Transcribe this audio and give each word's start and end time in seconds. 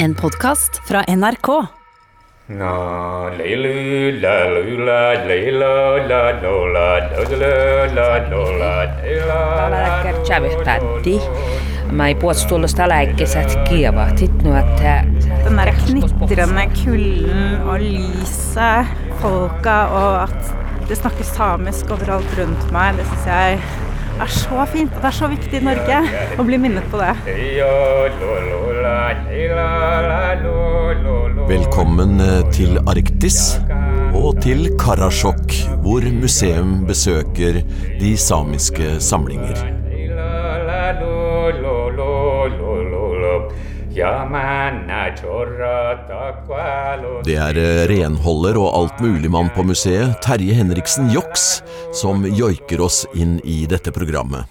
En 0.00 0.14
podkast 0.14 0.76
fra 0.88 1.02
NRK. 1.08 1.48
Lo, 1.48 3.30
Mä 11.90 12.08
ei 12.08 12.14
kievahtit 13.68 14.42
nu 14.42 14.56
att 14.56 14.78
Den 15.44 15.56
der 15.56 15.72
knitrende 15.86 16.68
kulden 16.84 17.60
og 17.68 17.80
lyset, 17.80 18.86
folka 19.20 19.76
og 19.86 20.22
at 20.22 20.54
det 20.88 20.96
snakkes 20.96 21.26
samisk 21.26 21.90
overalt 21.90 22.38
rundt 22.38 22.72
meg, 22.72 22.94
det 22.96 23.06
syns 23.06 23.26
jeg 23.26 23.60
er 24.20 24.32
så 24.32 24.66
fint. 24.72 24.92
Og 24.94 25.02
Det 25.02 25.10
er 25.10 25.16
så 25.18 25.28
viktig 25.30 25.60
i 25.60 25.64
Norge 25.64 26.00
å 26.38 26.46
bli 26.46 26.58
minnet 26.60 26.86
på 26.90 27.00
det. 27.00 27.14
Velkommen 31.48 32.20
eh, 32.20 32.42
til 32.52 32.78
Arktis 32.84 33.40
og 34.18 34.42
til 34.44 34.70
Karasjok, 34.80 35.56
hvor 35.84 36.04
museum 36.12 36.80
besøker 36.88 37.62
de 38.00 38.14
samiske 38.18 38.96
samlinger. 39.00 39.77
Det 47.26 47.34
er 47.34 47.58
eh, 47.58 47.80
renholder 47.90 48.58
og 48.60 48.68
altmuligmann 48.78 49.50
på 49.56 49.64
museet, 49.66 50.14
Terje 50.22 50.54
Henriksen 50.54 51.10
Joks, 51.10 51.64
som 51.98 52.22
joiker 52.26 52.84
oss 52.86 53.02
inn 53.18 53.40
i 53.42 53.64
dette 53.70 53.90
programmet. 53.94 54.46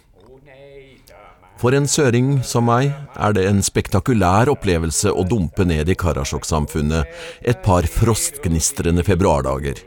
For 1.57 1.73
en 1.73 1.87
søring 1.89 2.43
som 2.45 2.67
meg 2.69 2.91
er 3.15 3.33
det 3.33 3.47
en 3.49 3.63
spektakulær 3.65 4.51
opplevelse 4.51 5.09
å 5.09 5.25
dumpe 5.25 5.65
ned 5.65 5.89
i 5.89 5.97
Karasjok-samfunnet 5.97 7.07
et 7.41 7.63
par 7.65 7.87
frostgnistrende 7.89 9.05
februardager. 9.07 9.79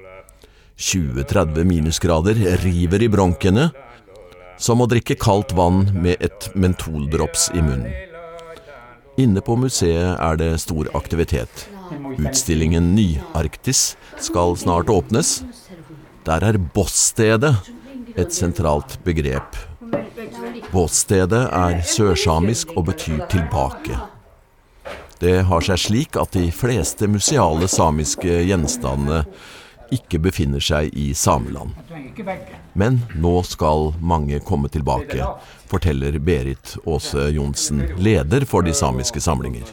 20-30 0.81 1.69
minusgrader 1.69 2.41
river 2.65 3.05
i 3.05 3.13
bronkene, 3.13 3.71
som 4.61 4.81
å 4.81 4.89
drikke 4.91 5.21
kaldt 5.21 5.53
vann 5.53 5.85
med 5.95 6.17
et 6.25 6.49
mentoldrops 6.57 7.53
i 7.55 7.63
munnen. 7.63 8.10
Inne 9.21 9.43
på 9.45 9.57
museet 9.61 10.17
er 10.17 10.39
det 10.41 10.55
stor 10.63 10.89
aktivitet. 10.97 11.67
Utstillingen 12.17 12.95
Ny-Arktis 12.97 13.97
skal 14.17 14.57
snart 14.57 14.89
åpnes. 14.89 15.43
Der 16.25 16.45
er 16.47 16.57
Bossstedet 16.73 17.53
et 18.17 18.33
sentralt 18.33 18.97
begrep. 19.05 19.59
Bossstedet 20.73 21.43
er 21.53 21.83
sørsamisk 21.85 22.73
og 22.77 22.87
betyr 22.89 23.27
tilbake. 23.33 23.99
Det 25.21 25.43
har 25.51 25.69
seg 25.69 25.83
slik 25.85 26.17
at 26.17 26.33
de 26.33 26.47
fleste 26.55 27.11
museale 27.11 27.69
samiske 27.69 28.41
gjenstandene 28.49 29.27
ikke 29.93 30.23
befinner 30.31 30.65
seg 30.65 30.95
i 30.97 31.11
Sameland. 31.13 31.75
Men 32.79 33.01
nå 33.19 33.41
skal 33.47 33.93
mange 33.99 34.39
komme 34.47 34.71
tilbake, 34.71 35.27
forteller 35.71 36.19
Berit 36.23 36.77
Aase 36.87 37.31
Johnsen, 37.35 37.83
leder 37.99 38.47
for 38.49 38.67
de 38.67 38.75
samiske 38.77 39.23
samlinger. 39.23 39.67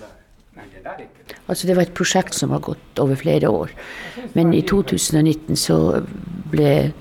Altså 1.48 1.68
det 1.68 1.78
var 1.78 1.86
et 1.88 1.95
prosjekt 1.95 2.36
som 2.36 2.52
har 2.52 2.64
gått 2.64 3.00
over 3.00 3.20
flere 3.20 3.50
år. 3.50 3.72
Men 4.36 4.53
i 4.56 4.64
2019 4.68 5.56
så 5.59 5.78
ble, 6.52 6.92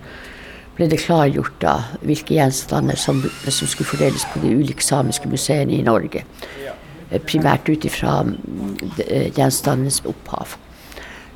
ble 0.76 0.88
det 0.90 1.00
klargjort 1.02 1.56
da 1.62 1.76
hvilke 2.06 2.36
gjenstander 2.36 2.98
som, 3.00 3.24
som 3.48 3.70
skulle 3.70 3.90
fordeles 3.90 4.26
på 4.32 4.44
de 4.44 4.54
ulike 4.60 4.84
samiske 4.84 5.30
museene 5.30 5.80
i 5.80 5.86
Norge. 5.86 6.22
Eh, 7.10 7.18
Primært 7.22 7.70
ut 7.70 7.88
ifra 7.88 8.20
mm, 8.26 8.76
gjenstandenes 9.34 10.02
opphav. 10.06 10.54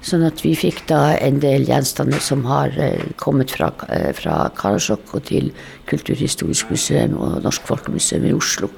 Sånn 0.01 0.23
at 0.25 0.41
vi 0.41 0.55
fikk 0.57 0.87
da 0.89 1.13
en 1.21 1.43
del 1.43 1.67
gjenstander 1.69 2.23
som 2.25 2.47
har 2.49 2.73
eh, 2.81 3.03
kommet 3.21 3.53
fra, 3.53 3.69
eh, 3.93 4.09
fra 4.17 4.47
Karasjok 4.57 5.13
og 5.19 5.27
til 5.29 5.51
Kulturhistorisk 5.91 6.71
museum 6.73 7.19
og 7.21 7.43
Norsk 7.45 7.67
Folkemuseum 7.69 8.25
i 8.25 8.33
Oslo. 8.33 8.71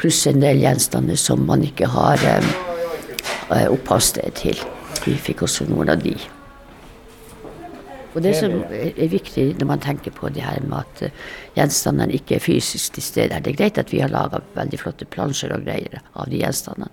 Pluss 0.00 0.24
en 0.26 0.42
del 0.42 0.58
gjenstander 0.64 1.20
som 1.20 1.44
man 1.46 1.62
ikke 1.62 1.86
har 1.92 2.24
eh, 2.26 2.48
eh, 3.54 3.68
opphavssted 3.68 4.34
til. 4.40 4.58
Vi 5.04 5.14
fikk 5.14 5.44
også 5.46 5.68
noen 5.70 5.94
av 5.94 6.02
de. 6.02 6.16
Og 8.14 8.22
Det 8.22 8.34
som 8.38 8.52
er 8.70 9.08
viktig 9.10 9.46
når 9.60 9.70
man 9.70 9.82
tenker 9.82 10.14
på 10.14 10.30
det 10.34 10.42
her 10.42 10.58
med 10.66 10.82
at 10.82 11.14
gjenstandene 11.54 12.14
ikke 12.18 12.36
er 12.36 12.42
fysisk 12.42 12.98
til 12.98 13.06
stede. 13.06 13.40
Det 13.46 13.56
greit 13.58 13.78
at 13.78 13.94
vi 13.94 14.02
har 14.02 14.10
laga 14.10 14.42
veldig 14.58 14.82
flotte 14.82 15.06
plansjer 15.06 15.54
og 15.54 15.66
greier 15.66 15.98
av 16.14 16.30
de 16.30 16.42
gjenstandene, 16.42 16.90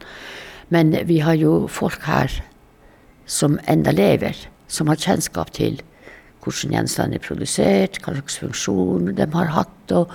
men 0.74 0.96
vi 1.06 1.20
har 1.22 1.38
jo 1.38 1.68
folk 1.70 2.02
her 2.10 2.42
som 3.32 3.58
enda 3.72 3.94
lever, 3.96 4.36
som 4.72 4.92
har 4.92 5.00
kjennskap 5.00 5.54
til 5.56 5.80
hvordan 6.42 6.74
gjenstandene 6.76 7.20
er 7.20 7.24
produsert, 7.24 8.00
hva 8.02 8.16
slags 8.18 8.40
funksjon 8.42 9.12
de 9.18 9.28
har 9.36 9.52
hatt, 9.56 9.94
og 9.94 10.12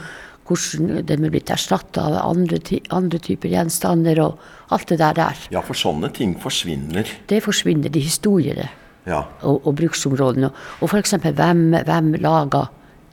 hvordan 0.46 1.04
de 1.06 1.14
er 1.16 1.32
blitt 1.32 1.50
erstatta 1.54 2.02
av 2.06 2.16
andre, 2.22 2.58
andre 2.94 3.20
typer 3.22 3.50
gjenstander, 3.50 4.20
og 4.22 4.74
alt 4.74 4.90
det 4.90 4.98
der 5.02 5.16
der. 5.18 5.44
Ja, 5.54 5.62
for 5.66 5.78
sånne 5.78 6.10
ting 6.14 6.34
forsvinner. 6.42 7.06
Det 7.30 7.42
forsvinner, 7.46 7.92
de 7.92 8.02
historiene 8.02 8.68
Ja. 9.06 9.22
og, 9.42 9.66
og 9.66 9.76
bruksområdene. 9.78 10.50
Og 10.82 10.90
f.eks. 10.90 11.14
hvem, 11.22 11.64
hvem 11.86 12.14
laga 12.18 12.66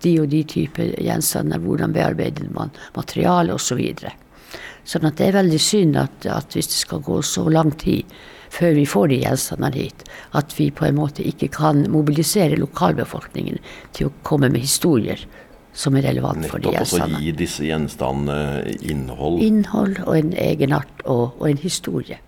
de 0.04 0.18
og 0.20 0.30
de 0.34 0.44
typer 0.44 0.96
gjenstander, 0.98 1.62
hvordan 1.62 1.94
bearbeider 1.94 2.50
man 2.54 2.74
materialet 2.98 3.56
osv. 3.56 3.82
Så 4.84 4.98
sånn 4.98 5.08
at 5.08 5.18
det 5.18 5.30
er 5.30 5.38
veldig 5.38 5.62
synd 5.62 5.98
at, 6.02 6.26
at 6.28 6.58
hvis 6.58 6.68
det 6.74 6.82
skal 6.82 7.04
gå 7.06 7.22
så 7.24 7.46
lang 7.48 7.72
tid 7.80 8.10
før 8.54 8.76
vi 8.78 8.86
får 8.90 9.10
de 9.12 9.22
gjenstandene 9.24 9.80
hit, 9.80 10.04
at 10.38 10.54
vi 10.58 10.70
på 10.72 10.86
en 10.88 11.00
måte 11.00 11.26
ikke 11.26 11.50
kan 11.54 11.86
mobilisere 11.92 12.60
lokalbefolkningen 12.62 13.58
til 13.98 14.10
å 14.10 14.14
komme 14.28 14.52
med 14.54 14.66
historier 14.66 15.24
som 15.74 15.98
er 15.98 16.06
relevante 16.06 16.52
for 16.52 16.62
de 16.62 16.70
gjenstandene. 16.76 17.18
Nettopp 17.18 17.24
å 17.24 17.26
gi 17.26 17.34
disse 17.40 17.66
gjenstandene 17.66 18.76
innhold. 18.94 19.42
Innhold 19.42 20.04
og 20.06 20.14
en 20.20 20.38
egenart 20.38 21.04
og, 21.06 21.34
og 21.40 21.50
en 21.50 21.64
historie. 21.64 22.20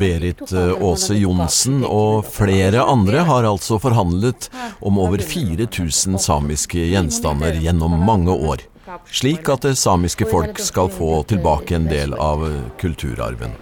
Berit 0.00 0.52
eh, 0.54 0.72
Aase 0.86 1.16
Johnsen 1.18 1.82
og 1.82 2.28
flere 2.30 2.84
andre 2.86 3.24
har 3.26 3.48
altså 3.48 3.80
forhandlet 3.82 4.46
om 4.86 5.00
over 5.02 5.18
4000 5.18 6.20
samiske 6.22 6.90
gjenstander 6.92 7.58
gjennom 7.58 7.98
mange 8.06 8.32
år. 8.34 8.62
Slik 9.10 9.50
at 9.50 9.66
det 9.66 9.76
samiske 9.78 10.26
folk 10.30 10.58
skal 10.62 10.90
få 10.94 11.20
tilbake 11.30 11.76
en 11.78 11.90
del 11.90 12.14
av 12.14 12.46
eh, 12.46 12.62
kulturarven. 12.80 13.58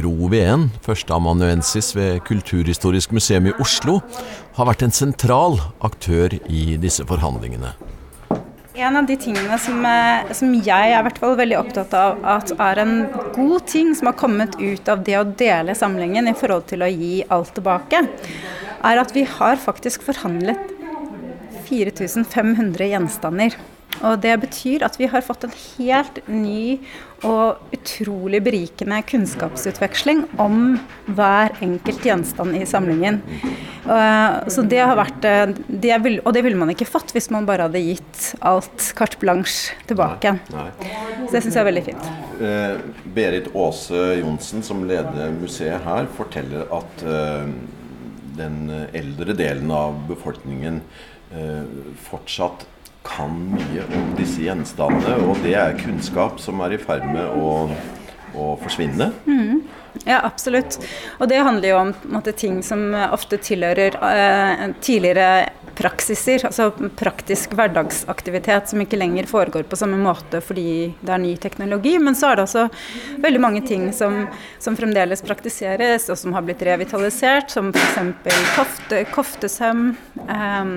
Gro 0.00 0.30
Veen, 0.32 0.68
førsteamanuensis 0.84 1.92
ved 1.96 2.22
Kulturhistorisk 2.24 3.12
museum 3.12 3.50
i 3.50 3.54
Oslo, 3.60 3.98
har 4.56 4.68
vært 4.70 4.84
en 4.86 4.94
sentral 4.94 5.58
aktør 5.84 6.38
i 6.48 6.76
disse 6.80 7.04
forhandlingene. 7.08 7.74
En 8.80 8.96
av 8.96 9.04
de 9.04 9.16
tingene 9.20 9.58
som, 9.60 9.84
eh, 9.84 10.32
som 10.32 10.54
jeg 10.54 10.92
er 10.96 11.10
fall 11.18 11.36
veldig 11.36 11.58
opptatt 11.58 11.92
av 11.92 12.24
at 12.24 12.52
er 12.52 12.78
en 12.78 12.94
god 13.34 13.66
ting 13.66 13.94
som 13.94 14.06
har 14.06 14.16
kommet 14.16 14.56
ut 14.56 14.88
av 14.88 15.04
det 15.04 15.18
å 15.18 15.24
dele 15.36 15.74
samlingen 15.74 16.28
i 16.28 16.34
forhold 16.34 16.66
til 16.66 16.80
å 16.80 16.88
gi 16.88 17.24
alt 17.28 17.52
tilbake, 17.54 18.08
er 18.82 18.98
at 18.98 19.12
vi 19.12 19.24
har 19.24 19.56
faktisk 19.56 20.02
forhandlet 20.02 20.72
4500 21.68 22.88
gjenstander. 22.88 23.54
Og 24.00 24.20
det 24.22 24.38
betyr 24.40 24.82
at 24.86 24.96
vi 24.96 25.10
har 25.12 25.20
fått 25.20 25.44
en 25.44 25.52
helt 25.76 26.26
ny 26.28 26.78
og 27.26 27.74
utrolig 27.74 28.40
berikende 28.44 29.00
kunnskapsutveksling 29.08 30.22
om 30.40 30.78
hver 31.10 31.52
enkelt 31.64 32.06
gjenstand 32.06 32.56
i 32.56 32.64
samlingen. 32.68 33.20
Eh, 33.84 34.48
Så 34.48 34.62
det 34.68 34.80
har 34.80 34.96
vært 34.96 35.24
eh, 35.28 35.52
det 35.68 35.98
vil, 36.04 36.20
Og 36.24 36.32
det 36.36 36.42
ville 36.44 36.56
man 36.60 36.70
ikke 36.72 36.88
fått 36.88 37.12
hvis 37.16 37.30
man 37.30 37.46
bare 37.48 37.66
hadde 37.68 37.82
gitt 37.82 38.34
alt 38.40 38.92
carte 38.96 39.18
blanche 39.20 39.74
tilbake. 39.90 40.36
Så 40.48 41.32
det 41.32 41.42
syns 41.44 41.54
jeg 41.54 41.62
er 41.64 41.68
veldig 41.70 41.84
fint. 41.90 42.10
Eh, 42.40 42.78
Berit 43.14 43.50
Aase 43.54 44.20
Johnsen, 44.20 44.62
som 44.62 44.84
leder 44.88 45.30
museet 45.36 45.80
her, 45.84 46.08
forteller 46.16 46.68
at 46.72 47.04
eh, 47.04 47.46
den 48.40 48.60
eldre 48.96 49.34
delen 49.36 49.70
av 49.74 49.98
befolkningen 50.08 50.80
eh, 51.34 51.64
fortsatt 52.08 52.64
kan 53.10 53.34
mye 53.54 53.86
om 53.96 54.14
disse 54.18 54.44
gjenstandene, 54.44 55.18
og 55.26 55.40
det 55.44 55.56
er 55.58 55.78
kunnskap 55.80 56.40
som 56.42 56.62
er 56.64 56.76
i 56.76 56.80
ferd 56.80 57.06
med 57.10 57.26
å, 57.36 57.68
å 58.38 58.50
forsvinne. 58.62 59.10
Ja, 60.04 60.20
absolutt. 60.22 60.78
Og 61.18 61.28
det 61.28 61.40
handler 61.42 61.68
jo 61.68 61.78
om 61.80 61.94
måte, 62.14 62.32
ting 62.32 62.60
som 62.62 62.92
ofte 62.94 63.40
tilhører 63.42 63.96
eh, 64.10 64.68
tidligere 64.80 65.50
praksiser, 65.80 66.44
altså 66.46 66.70
praktisk 66.98 67.54
hverdagsaktivitet 67.56 68.68
som 68.70 68.82
ikke 68.82 68.98
lenger 69.00 69.28
foregår 69.30 69.64
på 69.70 69.78
samme 69.80 69.96
måte 70.00 70.42
fordi 70.44 70.92
det 71.00 71.14
er 71.14 71.22
ny 71.22 71.34
teknologi. 71.40 71.96
Men 72.02 72.18
så 72.18 72.30
er 72.30 72.38
det 72.38 72.46
også 72.46 72.66
veldig 73.24 73.42
mange 73.42 73.64
ting 73.66 73.88
som, 73.96 74.22
som 74.62 74.78
fremdeles 74.78 75.24
praktiseres, 75.26 76.08
og 76.12 76.18
som 76.20 76.36
har 76.36 76.46
blitt 76.46 76.64
revitalisert, 76.66 77.52
som 77.52 77.72
f.eks. 77.74 78.00
Kofte, 78.56 79.04
koftesøm. 79.14 79.86
Eh, 80.26 80.74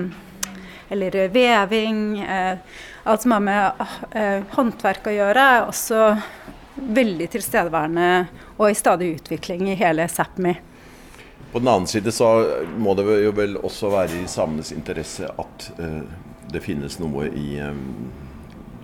eller 0.88 1.28
veving. 1.28 2.20
Eh, 2.20 2.58
alt 3.04 3.22
som 3.22 3.34
har 3.36 3.40
med 3.40 3.86
eh, 4.10 4.42
håndverk 4.56 5.08
å 5.08 5.14
gjøre, 5.14 5.48
er 5.56 5.68
også 5.68 6.06
veldig 6.74 7.28
tilstedeværende 7.30 8.08
og 8.56 8.70
i 8.70 8.76
stadig 8.78 9.12
utvikling 9.18 9.68
i 9.70 9.78
hele 9.78 10.08
Sápmi. 10.10 10.54
På 11.52 11.60
den 11.62 11.68
annen 11.68 11.86
side 11.86 12.12
så 12.12 12.28
må 12.78 12.96
det 12.98 13.04
jo 13.22 13.30
vel 13.36 13.56
også 13.62 13.92
være 13.92 14.24
i 14.24 14.28
samenes 14.30 14.72
interesse 14.74 15.28
at 15.28 15.68
uh, 15.78 16.00
det 16.50 16.62
finnes 16.64 16.98
noe 16.98 17.28
i 17.30 17.60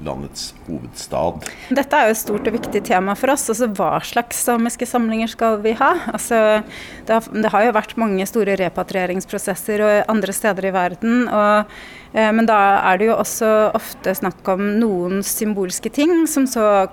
landets 0.05 0.50
hovedstad. 0.67 1.47
Dette 1.76 1.99
er 1.99 2.08
jo 2.08 2.17
et 2.17 2.20
stort 2.20 2.50
og 2.50 2.56
viktig 2.56 2.82
tema 2.88 3.14
for 3.19 3.35
oss. 3.35 3.49
altså 3.52 3.69
Hva 3.76 3.93
slags 4.06 4.43
samiske 4.49 4.88
samlinger 4.88 5.31
skal 5.32 5.61
vi 5.64 5.75
ha? 5.79 5.93
Altså, 6.12 6.61
det, 7.06 7.14
har, 7.17 7.31
det 7.31 7.52
har 7.52 7.67
jo 7.67 7.76
vært 7.76 7.97
mange 8.00 8.26
store 8.29 8.58
repatrieringsprosesser 8.61 9.85
og 9.87 10.12
andre 10.12 10.37
steder 10.37 10.70
i 10.70 10.75
verden. 10.76 11.25
og 11.29 11.75
men 12.12 12.47
da 12.49 12.59
er 12.91 12.99
det 12.99 13.07
jo 13.07 13.19
også 13.21 13.49
ofte 13.79 14.15
snakk 14.19 14.49
om 14.51 14.65
noen 14.81 15.21
symbolske 15.27 15.93
ting 15.95 16.25
som 16.31 16.49
så 16.51 16.89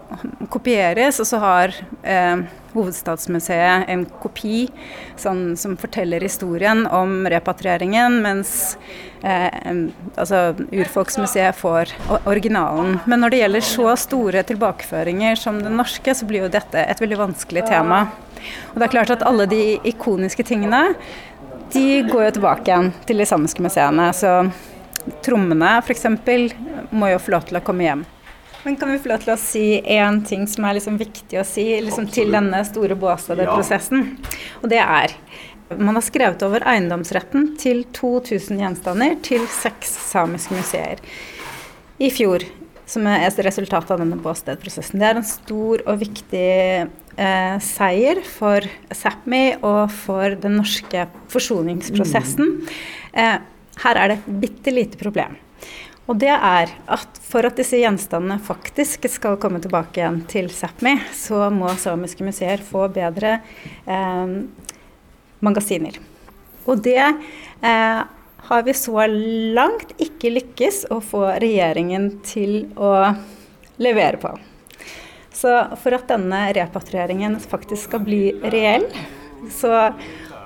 kopieres, 0.53 1.17
og 1.23 1.29
så 1.29 1.39
har 1.41 1.73
eh, 2.05 2.45
Hovedstadsmuseet 2.77 3.87
en 3.89 4.03
kopi 4.21 4.67
sånn, 5.17 5.55
som 5.57 5.73
forteller 5.79 6.21
historien 6.21 6.85
om 6.93 7.25
repatrieringen, 7.29 8.19
mens 8.21 8.51
eh, 9.23 9.49
altså, 10.15 10.51
Urfolksmuseet 10.69 11.57
får 11.57 11.95
originalen. 12.19 12.99
Men 13.09 13.23
når 13.23 13.33
det 13.33 13.41
gjelder 13.41 13.67
så 13.71 13.95
store 13.97 14.45
tilbakeføringer 14.47 15.39
som 15.39 15.61
den 15.63 15.79
norske, 15.79 16.13
så 16.13 16.29
blir 16.29 16.45
jo 16.45 16.53
dette 16.53 16.85
et 16.85 17.01
veldig 17.01 17.21
vanskelig 17.23 17.65
tema. 17.71 18.05
Og 18.73 18.77
det 18.77 18.87
er 18.87 18.93
klart 18.99 19.15
at 19.17 19.25
alle 19.25 19.49
de 19.49 19.63
ikoniske 19.87 20.45
tingene 20.45 20.91
de 21.73 22.03
går 22.07 22.29
jo 22.29 22.33
tilbake 22.37 22.69
igjen 22.69 22.93
til 23.09 23.19
de 23.19 23.25
samiske 23.27 23.63
museene. 23.63 24.11
så 24.15 24.43
trommene 25.25 25.77
f.eks. 25.81 26.05
må 26.91 27.11
jo 27.13 27.19
få 27.23 27.35
lov 27.35 27.49
til 27.49 27.59
å 27.59 27.63
komme 27.65 27.87
hjem. 27.87 28.05
Men 28.65 28.75
kan 28.75 28.91
vi 28.91 28.99
få 28.99 29.13
lov 29.13 29.21
til 29.23 29.31
å 29.31 29.39
si 29.39 29.65
én 29.79 30.21
ting 30.27 30.47
som 30.49 30.65
er 30.67 30.75
liksom 30.75 30.97
viktig 30.99 31.39
å 31.39 31.45
si 31.47 31.69
liksom 31.85 32.09
til 32.11 32.33
denne 32.35 32.59
store 32.67 32.97
Båstad-prosessen? 32.99 34.09
Og 34.63 34.71
det 34.73 34.81
er 34.83 35.13
man 35.75 35.97
har 35.97 36.03
skrevet 36.05 36.43
over 36.47 36.63
eiendomsretten 36.67 37.49
til 37.59 37.83
2000 37.95 38.61
gjenstander 38.61 39.17
til 39.25 39.43
seks 39.51 39.91
samiske 40.11 40.55
museer 40.55 41.01
i 41.99 42.07
fjor, 42.13 42.45
som 42.87 43.07
er 43.09 43.25
et 43.27 43.41
resultat 43.43 43.89
av 43.91 43.99
denne 43.99 44.19
Båstad-prosessen. 44.21 45.01
Det 45.01 45.09
er 45.09 45.19
en 45.19 45.27
stor 45.27 45.83
og 45.83 45.99
viktig 45.99 46.47
eh, 47.17 47.57
seier 47.63 48.21
for 48.23 48.63
Sápmi 48.95 49.57
og 49.59 49.91
for 49.91 50.37
den 50.39 50.55
norske 50.61 51.07
forsoningsprosessen. 51.33 52.53
Mm. 52.53 52.73
Eh, 53.23 53.37
her 53.83 53.99
er 53.99 54.11
det 54.11 54.17
et 54.19 54.39
bitte 54.43 54.73
lite 54.73 54.99
problem. 54.99 55.37
Og 56.07 56.15
det 56.21 56.31
er 56.31 56.71
at 56.87 57.19
for 57.27 57.43
at 57.47 57.57
disse 57.59 57.79
gjenstandene 57.81 58.39
faktisk 58.43 59.09
skal 59.11 59.35
komme 59.41 59.59
tilbake 59.63 59.99
igjen 59.99 60.21
til 60.31 60.47
Sápmi, 60.53 60.95
så 61.11 61.49
må 61.51 61.73
samiske 61.75 62.23
museer 62.23 62.63
få 62.63 62.85
bedre 62.95 63.41
eh, 63.83 64.37
magasiner. 65.43 65.99
Og 66.67 66.79
det 66.83 67.01
eh, 67.03 67.99
har 68.47 68.63
vi 68.63 68.75
så 68.77 69.03
langt 69.57 69.91
ikke 69.99 70.31
lykkes 70.37 70.85
å 70.95 71.01
få 71.03 71.25
regjeringen 71.43 72.13
til 72.23 72.69
å 72.79 72.93
levere 73.83 74.21
på. 74.21 74.31
Så 75.35 75.51
for 75.81 75.93
at 75.93 76.07
denne 76.09 76.47
repatrieringen 76.55 77.35
faktisk 77.43 77.91
skal 77.91 78.05
bli 78.07 78.21
reell, 78.47 78.87
så 79.53 79.91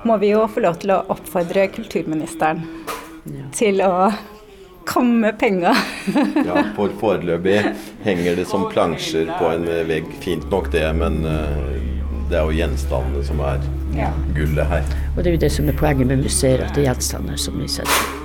må 0.03 0.17
vi 0.19 0.33
jo 0.33 0.41
få 0.49 0.65
lov 0.65 0.81
til 0.81 0.95
å 0.95 1.03
oppfordre 1.13 1.69
kulturministeren 1.71 2.65
til 3.55 3.81
å 3.85 4.11
komme 4.87 5.33
penger. 5.39 5.77
ja, 6.49 6.63
for 6.75 6.93
foreløpig 7.01 7.59
henger 8.05 8.39
det 8.41 8.47
som 8.49 8.65
plansjer 8.71 9.29
på 9.39 9.51
en 9.53 9.67
vegg. 9.89 10.09
Fint 10.23 10.47
nok 10.51 10.71
det, 10.73 10.87
men 10.97 11.21
uh, 11.25 11.75
det 12.31 12.39
er 12.39 12.47
jo 12.47 12.57
gjenstandene 12.57 13.25
som 13.27 13.43
er 13.45 13.61
ja. 13.97 14.09
gullet 14.37 14.65
her. 14.71 14.97
Og 15.15 15.21
det 15.21 15.33
er 15.33 15.37
jo 15.37 15.45
det 15.45 15.53
som 15.53 15.69
er 15.69 15.77
poenget 15.77 16.11
med 16.13 16.25
museer, 16.25 16.65
at 16.65 16.75
det 16.75 16.85
er 16.85 16.91
gjenstander 16.91 17.39
som 17.39 17.61
vi 17.61 17.69
setter. 17.71 18.20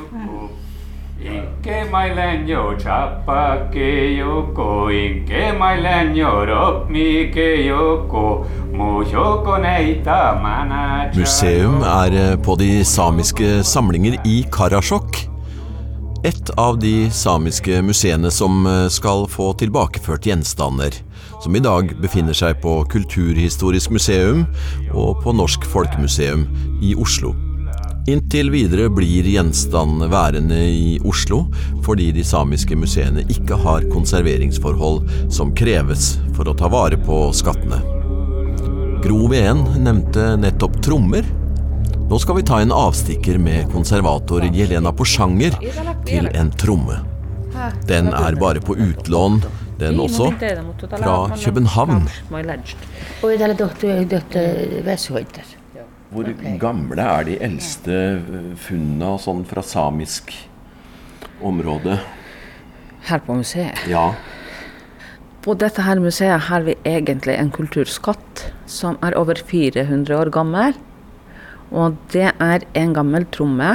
Inke 1.26 1.90
mai 1.90 2.10
lenyo 2.14 2.76
chapa 2.78 3.68
ke 3.72 4.14
yoko, 4.18 4.86
inke 4.94 5.58
mai 5.58 5.76
lenyo 5.82 6.46
ropmi 6.46 7.32
ke 7.34 7.66
yoko, 7.66 8.46
Museum 11.14 11.82
er 11.82 12.12
eh, 12.12 12.36
på 12.36 12.56
de 12.60 12.84
samiske 12.84 13.62
samlinger 13.64 14.18
i 14.28 14.44
Karasjok. 14.52 15.16
Et 16.24 16.50
av 16.58 16.76
de 16.82 17.08
samiske 17.10 17.80
museene 17.86 18.30
som 18.30 18.66
eh, 18.66 18.86
skal 18.92 19.24
få 19.32 19.54
tilbakeført 19.56 20.28
gjenstander, 20.28 20.92
som 21.40 21.56
i 21.56 21.64
dag 21.64 21.96
befinner 22.02 22.36
seg 22.36 22.60
på 22.60 22.82
Kulturhistorisk 22.92 23.96
museum 23.96 24.44
og 24.92 25.24
på 25.24 25.32
Norsk 25.32 25.64
Folkemuseum 25.72 26.44
i 26.84 26.92
Oslo. 27.00 27.45
Inntil 28.06 28.52
videre 28.54 28.86
blir 28.94 29.26
gjenstandene 29.26 30.06
værende 30.06 30.58
i 30.70 30.98
Oslo 31.04 31.40
fordi 31.82 32.12
de 32.14 32.22
samiske 32.24 32.76
museene 32.78 33.24
ikke 33.32 33.58
har 33.58 33.88
konserveringsforhold 33.90 35.32
som 35.34 35.50
kreves 35.58 36.12
for 36.36 36.46
å 36.46 36.54
ta 36.54 36.70
vare 36.70 37.00
på 37.02 37.18
skattene. 37.34 37.80
Gro 39.02 39.26
Veen 39.32 39.64
nevnte 39.82 40.36
nettopp 40.38 40.78
trommer. 40.86 41.26
Nå 42.06 42.22
skal 42.22 42.38
vi 42.38 42.46
ta 42.46 42.60
en 42.62 42.74
avstikker 42.74 43.42
med 43.42 43.72
konservator 43.74 44.46
Jelena 44.54 44.94
Porsanger 44.94 45.58
til 46.06 46.30
en 46.30 46.54
tromme. 46.54 47.02
Den 47.90 48.12
er 48.14 48.38
bare 48.38 48.62
på 48.62 48.78
utlån, 48.78 49.42
den 49.82 49.98
også, 49.98 50.30
fra 50.94 51.18
København. 51.42 52.06
Hvor 56.12 56.28
gamle 56.62 57.02
er 57.02 57.26
de 57.26 57.36
eldste 57.42 57.96
funnene 58.62 59.16
sånn 59.18 59.42
fra 59.48 59.64
samisk 59.66 60.30
område? 61.42 61.98
Her 63.08 63.22
på 63.26 63.38
museet? 63.40 63.80
Ja. 63.90 64.12
På 65.42 65.54
dette 65.58 65.82
her 65.82 65.98
museet 66.02 66.46
har 66.48 66.62
vi 66.66 66.76
egentlig 66.86 67.34
en 67.38 67.50
kulturskatt 67.54 68.46
som 68.70 68.98
er 69.06 69.18
over 69.18 69.38
400 69.50 70.14
år 70.14 70.30
gammel. 70.34 70.78
Og 71.74 71.98
det 72.14 72.30
er 72.30 72.66
en 72.78 72.94
gammel 72.94 73.26
tromme 73.34 73.74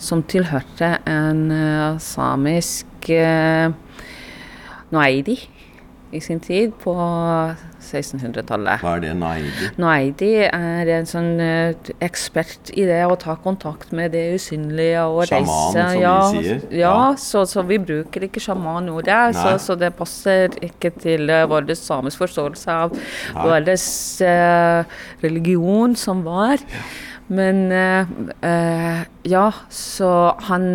som 0.00 0.24
tilhørte 0.28 0.96
en 1.08 1.46
uh, 1.52 2.00
samisk 2.00 3.08
uh, 3.12 3.68
noaidi 4.92 5.38
i 6.14 6.20
sin 6.24 6.40
tid, 6.40 6.72
på 6.80 6.94
1600-tallet. 7.84 8.82
Hva 8.82 8.96
er 8.96 9.02
det 9.04 9.12
naidi? 9.18 9.68
Naidi 9.80 10.30
er 10.46 10.90
en 10.96 11.08
sånn 11.08 11.30
uh, 11.40 11.92
ekspert 12.04 12.72
i 12.74 12.86
det 12.88 13.02
å 13.06 13.16
ta 13.20 13.36
kontakt 13.44 13.92
med 13.96 14.14
det 14.16 14.24
usynlige 14.38 15.04
og 15.06 15.28
Shaman, 15.30 15.46
reise. 15.46 15.86
som 15.92 16.00
ja, 16.00 16.16
vi 16.32 16.42
sier? 16.42 16.64
Ja, 16.70 16.80
ja. 16.80 16.94
Så, 17.20 17.44
så, 17.50 17.64
vi 17.68 17.78
bruker 17.82 18.26
ikke 18.26 18.42
sjaman-ordet. 18.42 19.20
Så, 19.38 19.54
så, 19.62 19.78
det 19.78 19.94
passer 19.98 20.54
ikke 20.64 20.92
til 20.98 21.30
uh, 21.30 21.44
vår 21.50 21.70
samisk 21.78 22.24
forståelse 22.24 22.78
av 22.84 22.98
vår 23.38 23.70
uh, 23.70 25.00
religion 25.24 25.96
som 25.98 26.24
var. 26.26 26.58
Ja. 26.58 26.86
Men 27.34 27.70
ja, 29.24 29.46
så 29.72 30.08
han 30.44 30.66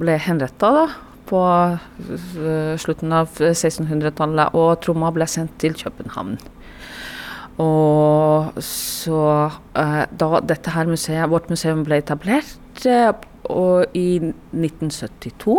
ble 0.00 0.14
henretta, 0.24 0.70
da 0.72 0.86
på 1.28 1.42
eh, 1.46 2.74
slutten 2.80 3.14
av 3.14 3.32
1600-tallet, 3.38 4.56
og 4.58 4.78
tromma 4.84 5.12
ble 5.14 5.28
sendt 5.30 5.58
til 5.62 5.76
København. 5.78 6.38
Og 7.58 8.60
så 8.62 9.22
eh, 9.74 10.04
Da 10.20 10.28
dette 10.46 10.74
her 10.76 10.90
museet, 10.90 11.30
vårt 11.30 11.50
museum 11.50 11.82
ble 11.86 11.98
etablert, 12.04 12.86
eh, 12.86 13.10
og 13.48 13.96
i 13.96 14.18
1972 14.20 15.54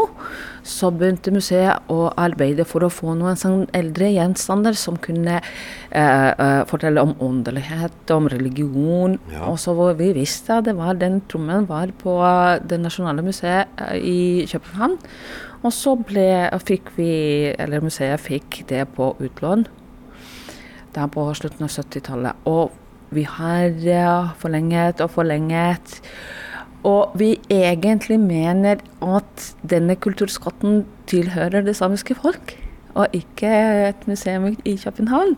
så 0.68 0.92
begynte 0.94 1.32
museet 1.34 1.88
å 1.90 2.12
arbeide 2.22 2.66
for 2.68 2.86
å 2.86 2.92
få 2.94 3.16
noen 3.18 3.40
sånn 3.40 3.64
eldre 3.74 4.12
gjenstander 4.14 4.78
som 4.78 5.00
kunne 5.02 5.40
eh, 5.40 6.62
fortelle 6.70 7.02
om 7.02 7.16
åndelighet, 7.26 8.14
om 8.14 8.30
religion. 8.30 9.18
Ja. 9.34 9.48
Og 9.50 9.58
så 9.64 9.74
vi 9.98 10.12
visste 10.20 10.60
at 10.60 10.68
det 10.70 10.78
var 10.78 11.00
den 11.02 11.24
trommen 11.32 11.66
var 11.72 11.96
på 11.98 12.20
Det 12.70 12.78
nasjonale 12.84 13.26
museet 13.26 13.82
i 13.98 14.46
København. 14.52 15.00
Og 15.60 15.74
så 15.76 15.96
ble, 16.00 16.28
fikk 16.64 16.94
vi, 16.96 17.12
eller 17.60 17.84
museet 17.84 18.22
fikk 18.24 18.62
det 18.70 18.86
på 18.96 19.12
utlån. 19.20 19.66
Det 20.90 21.02
er 21.04 21.12
på 21.12 21.26
slutten 21.38 21.68
av 21.68 21.74
70-tallet. 21.74 22.46
Og 22.50 22.72
vi 23.14 23.26
har 23.28 23.76
forlenget 24.40 25.02
og 25.04 25.12
forlenget. 25.18 26.00
Og 26.88 27.12
vi 27.20 27.34
egentlig 27.52 28.20
mener 28.20 28.80
at 29.04 29.50
denne 29.68 29.98
kulturskatten 30.00 30.86
tilhører 31.12 31.66
det 31.66 31.76
samiske 31.76 32.16
folk, 32.16 32.56
og 32.96 33.08
ikke 33.14 33.50
et 33.90 34.08
museum 34.08 34.48
i 34.66 34.76
København. 34.84 35.36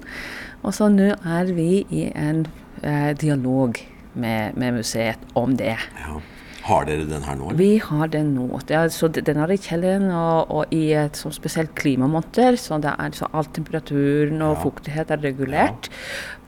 Og 0.62 0.74
så 0.74 0.90
nå 0.90 1.10
er 1.25 1.54
vi 1.54 1.86
i 1.90 2.12
en 2.13 2.46
eh, 2.84 3.18
dialog 3.18 3.74
med, 4.13 4.54
med, 4.54 4.72
museet 4.72 5.18
om 5.36 5.58
det. 5.58 5.78
Ja. 5.98 6.20
Har 6.63 6.86
dere 6.86 7.06
den 7.10 7.24
her 7.25 7.36
nå? 7.36 7.50
eller? 7.50 7.58
Vi 7.58 7.77
har 7.82 8.08
den 8.13 8.34
nå. 8.36 8.60
Det 8.70 8.75
er, 8.77 8.88
så 8.94 9.08
den 9.12 9.38
er 9.41 9.51
i 9.51 9.58
kjelleren 9.58 10.12
og, 10.13 10.51
og 10.53 10.74
i 10.77 10.91
et 10.94 11.18
sånn 11.18 11.34
spesielt 11.34 11.74
klimamonter. 11.75 12.58
Så 12.60 12.77
er 12.86 13.12
så 13.18 13.30
all 13.34 13.46
temperaturen 13.56 14.41
og 14.46 14.58
Ja. 14.58 14.62
fuktighet 14.63 15.12
er 15.12 15.18
regulert. 15.24 15.89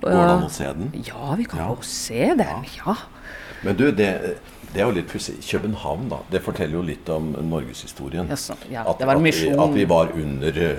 Går 0.04 0.12
det 0.12 0.20
an 0.30 0.44
å 0.46 0.52
se 0.52 0.66
den? 0.66 0.92
Ja, 1.08 1.34
vi 1.40 1.44
kan 1.46 1.60
Ja. 1.60 1.70
jo 1.70 1.78
se 1.82 2.34
den. 2.38 2.66
Ja. 2.78 2.96
Men 3.64 3.76
du, 3.80 3.86
det, 3.92 4.38
det 4.74 4.82
er 4.82 4.86
jo 4.86 4.92
litt 4.92 5.08
pussig. 5.08 5.40
København, 5.42 6.10
da. 6.10 6.18
Det 6.32 6.42
forteller 6.44 6.74
jo 6.78 6.82
litt 6.82 7.10
om 7.10 7.32
norgeshistorien. 7.50 8.28
Ja, 8.30 8.36
så- 8.36 8.58
ja, 8.70 8.84
at, 8.90 9.02
at, 9.02 9.24
vi, 9.24 9.50
at 9.50 9.74
vi 9.74 9.86
var 9.86 10.12
under 10.14 10.76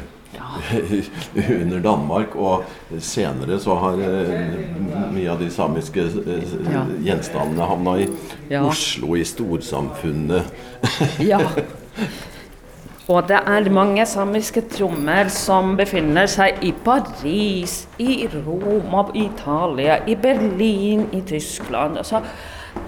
under 1.60 1.80
Danmark. 1.84 2.36
Og 2.36 2.64
senere 3.00 3.58
så 3.62 3.78
har 3.82 4.02
eh, 4.02 4.60
mye 5.14 5.30
av 5.32 5.40
de 5.42 5.50
samiske 5.52 6.04
eh, 6.04 6.60
gjenstandene 7.04 7.70
havna 7.70 7.98
i. 8.04 8.10
Oslo, 8.60 9.16
i 9.16 9.24
storsamfunnet. 9.28 10.54
Ja. 11.24 11.40
Og 13.04 13.26
det 13.28 13.36
er 13.36 13.66
mange 13.68 14.06
samiske 14.08 14.62
trommer 14.72 15.28
som 15.32 15.74
befinner 15.76 16.28
seg 16.30 16.62
i 16.64 16.70
Paris, 16.86 17.82
i 18.00 18.24
Roma, 18.32 19.02
i 19.12 19.26
Italia, 19.26 19.98
i 20.08 20.16
Berlin, 20.16 21.04
i 21.12 21.20
Tyskland. 21.20 21.98
Altså, 22.00 22.22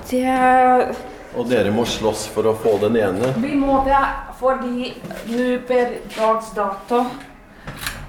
det 0.08 0.96
Og 1.36 1.44
dere 1.50 1.68
må 1.70 1.84
slåss 1.84 2.30
for 2.32 2.48
å 2.48 2.54
få 2.56 2.78
den 2.80 2.96
ene. 2.96 3.34
Vi 3.42 3.52
må 3.60 3.82
det 3.84 4.00
fordi 4.40 4.94
nå 5.28 5.48
per 5.68 5.98
dags 6.16 6.52
dato 6.56 7.02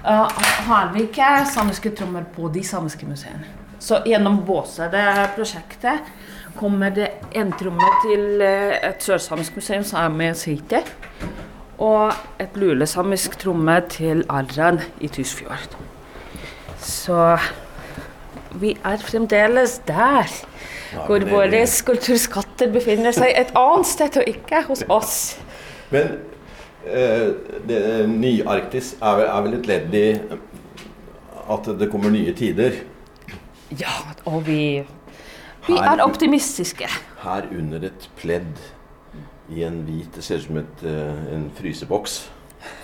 eh, 0.04 0.40
har 0.68 0.92
vi 0.94 1.06
ikke 1.08 1.30
samiske 1.52 1.94
trommer 1.98 2.26
på 2.34 2.50
de 2.54 2.64
samiske 2.64 3.06
museene. 3.06 3.44
Så 3.78 4.00
gjennom 4.06 4.40
Båsede-prosjektet 4.46 6.08
kommer 6.58 6.90
det 6.90 7.10
en 7.38 7.52
tromme 7.54 7.92
til 8.02 8.42
eh, 8.42 8.74
et 8.90 9.04
sørsamisk 9.04 9.60
museum 9.60 9.84
Sami 9.86 10.32
Site, 10.34 10.82
og 11.78 12.12
et 12.42 12.56
lulesamisk 12.58 13.38
tromme 13.38 13.78
til 13.90 14.24
Arran 14.28 14.80
i 15.00 15.08
Tysfjord. 15.08 15.78
Så 16.82 17.38
vi 18.58 18.76
er 18.84 18.96
fremdeles 18.96 19.80
der. 19.86 20.26
Hvor 21.06 21.20
våre 21.28 21.66
kulturskatter 21.86 22.70
befinner 22.72 23.12
seg 23.12 23.34
et 23.36 23.50
annet 23.58 23.86
sted, 23.86 24.16
og 24.16 24.30
ikke 24.30 24.62
hos 24.70 24.82
oss. 24.88 25.18
Men 25.92 26.16
eh, 26.90 27.58
det, 27.68 27.80
Ny-Arktis 28.08 28.94
er, 29.02 29.24
er 29.26 29.42
vel 29.46 29.54
et 29.60 29.66
ledd 29.68 29.94
i 29.94 30.06
at 31.48 31.68
det 31.80 31.88
kommer 31.92 32.10
nye 32.12 32.32
tider. 32.36 32.80
Ja, 33.80 33.92
og 34.28 34.42
vi, 34.46 34.82
vi 35.66 35.76
Her- 35.76 35.94
er 35.98 36.02
optimistiske. 36.04 36.88
Her 37.22 37.48
under 37.58 37.84
et 37.88 38.08
pledd 38.16 38.60
i 39.48 39.62
en 39.64 39.80
hvit 39.86 40.12
Det 40.14 40.24
ser 40.24 40.36
ut 40.42 40.44
som 40.44 40.56
et, 40.60 40.82
eh, 40.84 41.34
en 41.36 41.50
fryseboks 41.56 42.18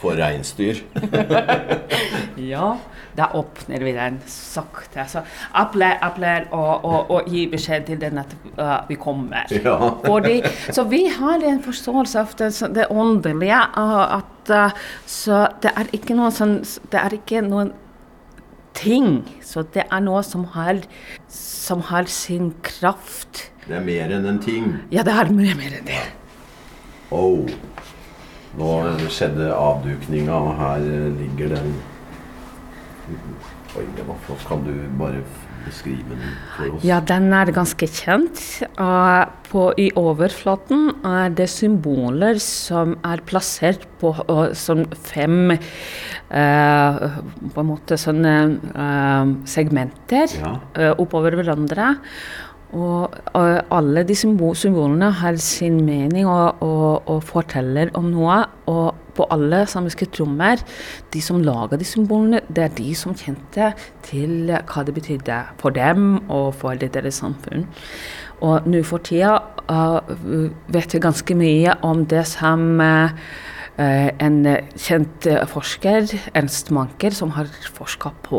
for 0.00 0.16
reinsdyr. 0.16 0.80
Ja, 2.54 2.74
da 3.16 3.28
åpner 3.34 3.84
vi 3.84 3.92
den 3.92 4.18
sakte. 4.26 5.04
Så 5.08 5.22
jeg 5.22 5.70
pleier, 5.74 5.98
jeg 6.00 6.16
pleier 6.16 6.48
å, 6.54 6.62
å, 6.82 6.98
å 7.14 7.20
gi 7.30 7.46
beskjed 7.52 7.86
til 7.90 8.00
den 8.02 8.18
at 8.24 8.34
uh, 8.58 8.80
vi 8.88 8.98
kommer. 9.00 9.50
Ja. 9.54 9.76
Fordi, 10.08 10.40
så 10.74 10.86
vi 10.90 11.04
har 11.14 11.44
en 11.46 11.62
forståelse 11.64 12.24
av 12.24 12.34
det, 12.40 12.50
det 12.74 12.88
åndelige. 12.90 13.60
uh, 13.78 14.18
at, 14.18 14.50
uh, 14.50 14.90
så 15.06 15.46
det 15.62 15.74
er 15.76 15.94
ikke 15.96 16.18
noe 16.18 16.32
sånn 16.34 16.60
Det 16.90 17.00
er 17.00 17.14
ikke 17.16 17.42
noen 17.46 17.72
ting. 18.74 19.22
Så 19.44 19.62
det 19.74 19.86
er 19.86 20.02
noe 20.02 20.24
som 20.26 20.48
har, 20.56 20.82
som 21.30 21.86
har 21.92 22.10
sin 22.10 22.52
kraft. 22.66 23.48
Det 23.68 23.78
er 23.78 23.86
mer 23.86 24.10
enn 24.12 24.26
en 24.28 24.42
ting. 24.42 24.74
Ja, 24.92 25.06
det 25.06 25.14
er 25.14 25.30
mye 25.32 25.54
mer 25.56 25.78
enn 25.78 25.86
det. 25.88 26.02
Oh. 27.14 27.46
Nå 28.54 28.70
skjedde 29.10 29.48
avdukninga, 29.54 30.34
og 30.34 30.58
her 30.58 30.84
ligger 31.16 31.56
den 31.56 31.72
Oi, 33.74 33.84
det 33.96 34.04
var 34.06 34.16
flott. 34.24 34.44
Kan 34.48 34.62
du 34.64 34.72
bare 34.98 35.20
beskrive 35.64 36.14
den 36.14 36.22
for 36.54 36.76
oss? 36.76 36.84
Ja, 36.86 37.00
den 37.04 37.26
er 37.34 37.50
ganske 37.52 37.88
kjent. 37.90 38.40
På, 39.50 39.64
I 39.80 39.88
overflaten 39.98 40.86
er 41.04 41.34
det 41.36 41.48
symboler 41.52 42.38
som 42.42 42.94
er 43.04 43.22
plassert 43.26 43.84
på 44.00 44.14
sånn 44.58 44.86
fem 45.06 45.52
uh, 45.54 47.04
På 47.54 47.62
en 47.62 47.68
måte 47.68 47.98
sånne 48.00 48.34
uh, 48.72 49.34
segmenter 49.48 50.38
Ja. 50.38 50.56
uh, 50.78 50.92
oppover 50.94 51.36
hverandre. 51.40 51.96
Og, 52.74 53.14
og 53.38 53.74
alle 53.74 54.02
de 54.06 54.16
symbolene 54.18 55.12
har 55.20 55.38
sin 55.42 55.78
mening 55.86 56.26
og, 56.26 56.62
og, 56.64 57.08
og 57.10 57.22
forteller 57.26 57.92
om 57.94 58.10
noe. 58.10 58.40
Og 58.70 59.00
på 59.14 59.26
alle 59.30 59.62
samiske 59.70 60.08
trommer, 60.10 60.58
de 61.14 61.22
som 61.22 61.38
lager 61.44 61.78
de 61.78 61.86
symbolene, 61.86 62.42
det 62.50 62.64
er 62.64 62.74
de 62.74 62.90
som 62.98 63.14
kjente 63.14 63.70
til 64.02 64.50
hva 64.50 64.84
det 64.86 64.96
betydde 64.96 65.38
for 65.62 65.74
dem 65.76 66.18
og 66.26 66.50
for 66.58 66.74
deres 66.74 67.22
samfunn. 67.22 67.68
Og 68.42 68.66
nå 68.66 68.82
for 68.84 69.04
tida 69.06 69.38
uh, 69.70 70.02
vet 70.74 70.96
vi 70.96 71.00
ganske 71.00 71.38
mye 71.38 71.78
om 71.86 72.02
det 72.10 72.26
som 72.28 72.82
uh, 72.82 73.14
Eh, 73.74 74.12
en 74.22 74.44
eh, 74.46 74.68
kjent 74.78 75.26
eh, 75.26 75.40
forsker, 75.50 76.06
Ernst 76.38 76.68
Manker, 76.70 77.10
som 77.10 77.32
har 77.34 77.48
forska 77.74 78.12
på, 78.22 78.38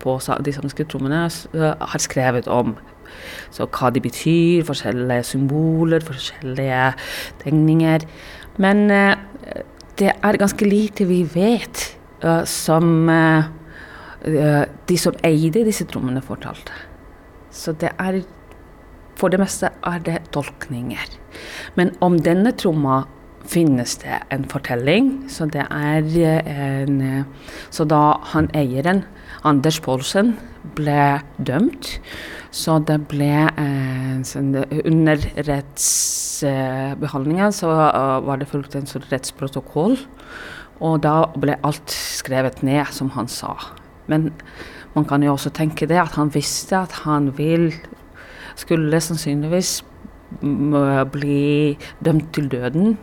på 0.00 0.14
de 0.40 0.54
samiske 0.56 0.86
trommene, 0.88 1.26
eh, 1.52 1.74
har 1.92 2.00
skrevet 2.00 2.48
om 2.48 2.72
så 3.54 3.66
hva 3.66 3.90
de 3.94 4.02
betyr, 4.04 4.64
forskjellige 4.68 5.26
symboler, 5.32 6.04
forskjellige 6.06 6.82
tegninger. 7.42 8.06
Men 8.60 8.84
eh, 8.90 9.14
det 10.00 10.12
er 10.16 10.40
ganske 10.40 10.68
lite 10.68 11.06
vi 11.08 11.22
vet 11.34 11.84
eh, 12.24 12.44
som 12.48 13.08
eh, 13.12 13.50
de 14.88 14.98
som 15.00 15.16
eide 15.24 15.64
disse 15.64 15.86
trommene, 15.88 16.22
fortalte. 16.24 16.74
Så 17.50 17.72
det 17.72 17.94
er 17.98 18.22
For 19.20 19.28
det 19.28 19.36
meste 19.36 19.68
er 19.84 19.98
det 20.00 20.30
tolkninger. 20.32 21.10
Men 21.76 21.90
om 22.00 22.14
denne 22.24 22.54
tromma 22.56 23.02
finnes 23.50 23.96
det 24.02 24.18
en 24.32 24.44
fortelling. 24.50 25.30
Så 25.30 25.46
det 25.50 25.64
er 25.66 26.04
eh, 26.04 26.82
en 26.82 27.02
eh, 27.02 27.24
Så 27.70 27.84
da 27.88 28.12
han 28.32 28.50
eieren, 28.54 29.04
Anders 29.44 29.80
Paulsen, 29.80 30.36
ble 30.76 31.20
dømt, 31.38 32.00
så 32.52 32.78
det 32.84 33.08
ble 33.08 33.48
eh, 33.48 34.22
sånn, 34.26 34.64
Under 34.84 35.16
rettsbehandlingen 35.46 37.52
så 37.56 37.68
var 38.26 38.36
det 38.40 38.48
fulgt 38.50 38.74
en 38.76 38.86
sånn 38.90 39.04
rettsprotokoll. 39.10 39.96
Og 40.80 41.00
da 41.04 41.26
ble 41.36 41.58
alt 41.66 41.90
skrevet 41.92 42.62
ned, 42.64 42.86
som 42.92 43.10
han 43.16 43.28
sa. 43.28 43.56
Men 44.08 44.32
man 44.94 45.04
kan 45.06 45.22
jo 45.22 45.32
også 45.36 45.50
tenke 45.54 45.86
det 45.86 45.98
at 46.00 46.14
han 46.18 46.34
visste 46.34 46.76
at 46.78 46.92
han 47.04 47.38
vil 47.38 47.72
skulle 48.58 49.00
sannsynligvis 49.00 49.84
bli 50.40 51.78
dømt 52.04 52.34
til 52.34 52.48
døden. 52.50 52.98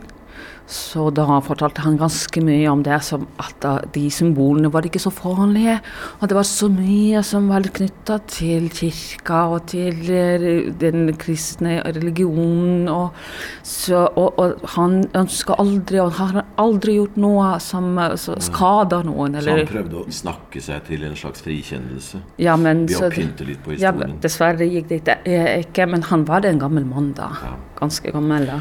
Så 0.68 1.08
da 1.16 1.24
fortalte 1.40 1.80
han 1.80 1.96
ganske 1.96 2.42
mye 2.44 2.68
om 2.68 2.82
det, 2.84 2.98
som 3.06 3.22
at 3.40 3.64
de 3.94 4.02
symbolene 4.12 4.68
var 4.72 4.84
ikke 4.84 5.00
så 5.00 5.08
farlige. 5.14 5.78
Og 6.20 6.28
det 6.28 6.36
var 6.36 6.44
så 6.44 6.68
mye 6.68 7.22
som 7.24 7.46
var 7.48 7.64
knytta 7.78 8.18
til 8.28 8.66
kirka 8.76 9.46
og 9.54 9.70
til 9.72 10.10
eh, 10.12 10.68
den 10.80 11.14
kristne 11.16 11.78
religionen. 11.86 12.84
Og, 12.92 13.16
så, 13.64 14.02
og, 14.12 14.36
og 14.36 14.68
han 14.74 15.00
ønska 15.16 15.56
aldri, 15.56 16.02
og 16.04 16.12
han 16.18 16.36
har 16.36 16.50
aldri 16.60 16.98
gjort 16.98 17.16
noe 17.16 17.54
som 17.64 17.96
uh, 17.96 18.12
skada 18.18 19.00
noen. 19.08 19.40
Så 19.40 19.56
han 19.56 19.64
prøvde 19.72 20.02
å 20.02 20.04
snakke 20.12 20.60
seg 20.64 20.84
til 20.90 21.08
en 21.08 21.16
slags 21.16 21.46
frikjennelse 21.46 22.20
ja, 22.42 22.58
men, 22.60 22.84
ved 22.90 22.98
så- 22.98 23.08
å 23.08 23.14
pynte 23.14 23.48
litt 23.48 23.64
på 23.64 23.72
ja, 23.72 23.94
historien. 23.94 24.18
dessverre 24.20 24.68
gikk 24.68 24.92
det 24.92 25.18
eh, 25.24 25.62
ikke, 25.64 25.88
men 25.88 26.04
han 26.12 26.28
var 26.28 26.44
en 26.44 26.60
gammel 26.60 26.84
mann 26.88 27.14
da. 27.16 27.32
Ja. 27.40 27.56
Ganske 27.80 28.12
gammel 28.12 28.48
da. 28.52 28.60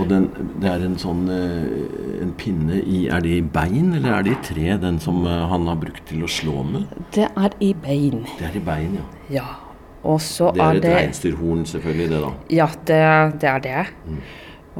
Og 0.00 0.08
den, 0.10 0.28
det 0.62 0.70
er 0.70 0.82
en 0.82 0.96
sånn 0.98 1.26
eh, 1.30 2.22
en 2.24 2.32
pinne 2.38 2.80
i 2.82 3.04
Er 3.12 3.22
det 3.22 3.36
i 3.36 3.42
bein, 3.42 3.92
eller 3.94 4.18
er 4.18 4.24
det 4.26 4.32
i 4.34 4.40
tre, 4.48 4.78
den 4.82 4.98
som 5.02 5.22
eh, 5.26 5.44
han 5.50 5.68
har 5.70 5.78
brukt 5.80 6.02
til 6.08 6.24
å 6.26 6.30
slå 6.30 6.64
med? 6.66 6.88
Det 7.14 7.28
er 7.30 7.54
i 7.62 7.70
bein, 7.84 8.24
Det 8.38 8.48
er 8.48 8.58
i 8.58 8.64
bein, 8.64 8.96
ja. 8.98 9.04
ja. 9.40 9.46
Og 10.04 10.18
så 10.20 10.50
Det 10.54 10.60
er 10.62 10.72
er 10.72 10.80
et 10.80 10.86
det 10.86 10.96
reinsdyrhorn, 10.98 11.66
selvfølgelig, 11.70 12.08
det, 12.10 12.22
da. 12.24 12.32
Ja, 12.52 12.66
det, 12.90 13.02
det 13.40 13.50
er 13.50 13.62
det. 13.64 13.84
Mm. 14.06 14.24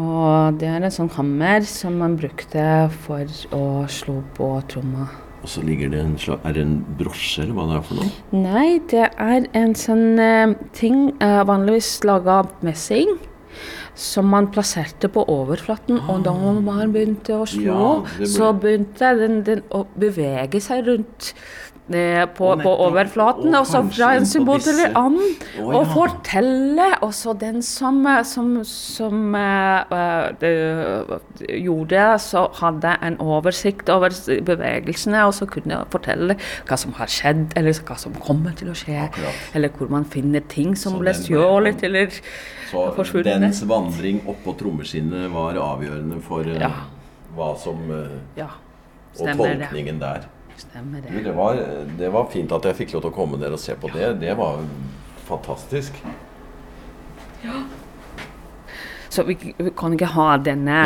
Og 0.05 0.59
det 0.59 0.69
er 0.69 0.83
en 0.83 0.93
sånn 0.93 1.13
hammer 1.15 1.67
som 1.71 2.01
man 2.03 2.17
brukte 2.19 2.65
for 3.07 3.31
å 3.55 3.65
slå 3.87 4.19
på 4.35 4.49
tromma. 4.73 5.07
Og 5.45 5.51
så 5.53 5.61
ligger 5.61 5.91
det 5.93 6.01
en 6.01 6.15
slag 6.19 6.41
Er 6.49 6.55
det 6.57 6.63
en 6.65 6.79
brosje, 6.99 7.45
eller 7.45 7.55
hva 7.55 7.67
det 7.69 7.77
er 7.77 7.83
for 7.85 8.01
noe? 8.01 8.13
Nei, 8.33 8.69
det 8.91 9.11
er 9.21 9.47
en 9.61 9.75
sånn 9.77 10.17
uh, 10.17 10.55
ting 10.77 11.11
uh, 11.21 11.45
vanligvis 11.47 11.99
laga 12.09 12.41
av 12.43 12.53
messing. 12.65 13.13
Som 13.95 14.27
man 14.27 14.49
plasserte 14.51 15.09
på 15.09 15.23
overflaten, 15.31 16.01
og 16.11 16.25
da 16.25 16.33
man 16.35 16.93
begynte 16.93 17.37
å 17.39 17.45
slå, 17.47 17.63
Ja, 17.63 17.91
ble- 18.19 18.27
så 18.27 18.53
begynte 18.59 19.13
den, 19.21 19.43
den 19.47 19.63
å 19.71 19.85
bevege 19.99 20.61
seg 20.61 20.87
rundt 20.89 21.33
på, 21.85 22.47
på 22.63 22.71
overflaten, 22.87 23.55
og, 23.55 23.67
så 23.69 23.83
fra 23.93 24.15
en 24.17 24.25
symbol 24.27 24.61
til 24.65 24.79
en 24.87 24.95
annen. 24.97 25.35
Å, 25.61 25.67
Og 25.69 25.91
fortelle. 25.93 26.87
Og 27.05 27.13
så 27.13 27.35
den 27.37 27.61
som, 27.63 27.99
eh, 28.09 28.23
som, 28.25 28.55
som 28.65 29.35
uh, 29.37 30.33
de, 30.41 30.53
gjorde 31.61 32.07
så 32.25 32.47
hadde 32.61 32.95
en 33.05 33.19
oversikt 33.21 33.93
over 33.93 34.17
bevegelsene, 34.49 35.27
og 35.29 35.35
så 35.37 35.49
kunne 35.51 35.83
fortelle 35.93 36.39
hva 36.65 36.79
som 36.81 36.95
har 36.97 37.13
skjedd, 37.13 37.53
eller 37.59 37.77
hva 37.85 37.99
som 38.01 38.17
kommer 38.17 38.57
til 38.57 38.73
å 38.73 38.79
skje. 38.79 38.97
Akkurat. 39.05 39.45
Eller 39.55 39.75
hvor 39.77 39.93
man 39.93 40.09
finner 40.09 40.41
ting 40.49 40.73
som 40.77 40.97
Så 40.97 41.05
ble 41.05 41.15
stjålet, 41.19 41.85
eller 41.85 42.09
Så 42.71 42.87
forsvunnet. 42.97 43.45
dens 43.45 43.61
vandring 43.69 44.23
oppå 44.27 44.57
trommeskinnet 44.57 45.29
var 45.35 45.61
avgjørende 45.61 46.23
for 46.25 46.49
uh, 46.49 46.57
Ja. 46.65 46.73
hva 47.37 47.53
som 47.61 47.91
uh, 47.91 48.17
Ja, 48.41 48.49
stemmer 49.13 49.53
Og 49.53 49.61
tolkningen 49.61 50.01
der. 50.01 50.31
Stemmer 50.57 51.03
det. 51.03 51.25
det, 51.25 51.33
var, 51.35 51.59
det 51.99 52.09
var 52.15 52.29
fint 52.31 52.53
at 52.55 52.65
jeg 52.69 52.79
fikk 52.85 52.95
lov 52.95 53.03
til 53.07 53.11
å 53.11 53.17
komme 53.17 53.41
ned 53.41 53.57
og 53.57 53.61
se 53.61 53.75
på 53.75 53.91
det. 53.95 54.13
Det 54.23 54.37
var 54.39 54.63
fantastisk. 55.27 55.99
Så 59.15 59.23
vi, 59.23 59.37
vi 59.59 59.71
kan 59.79 59.93
ikke 59.95 60.11
ha 60.15 60.37
denne 60.43 60.79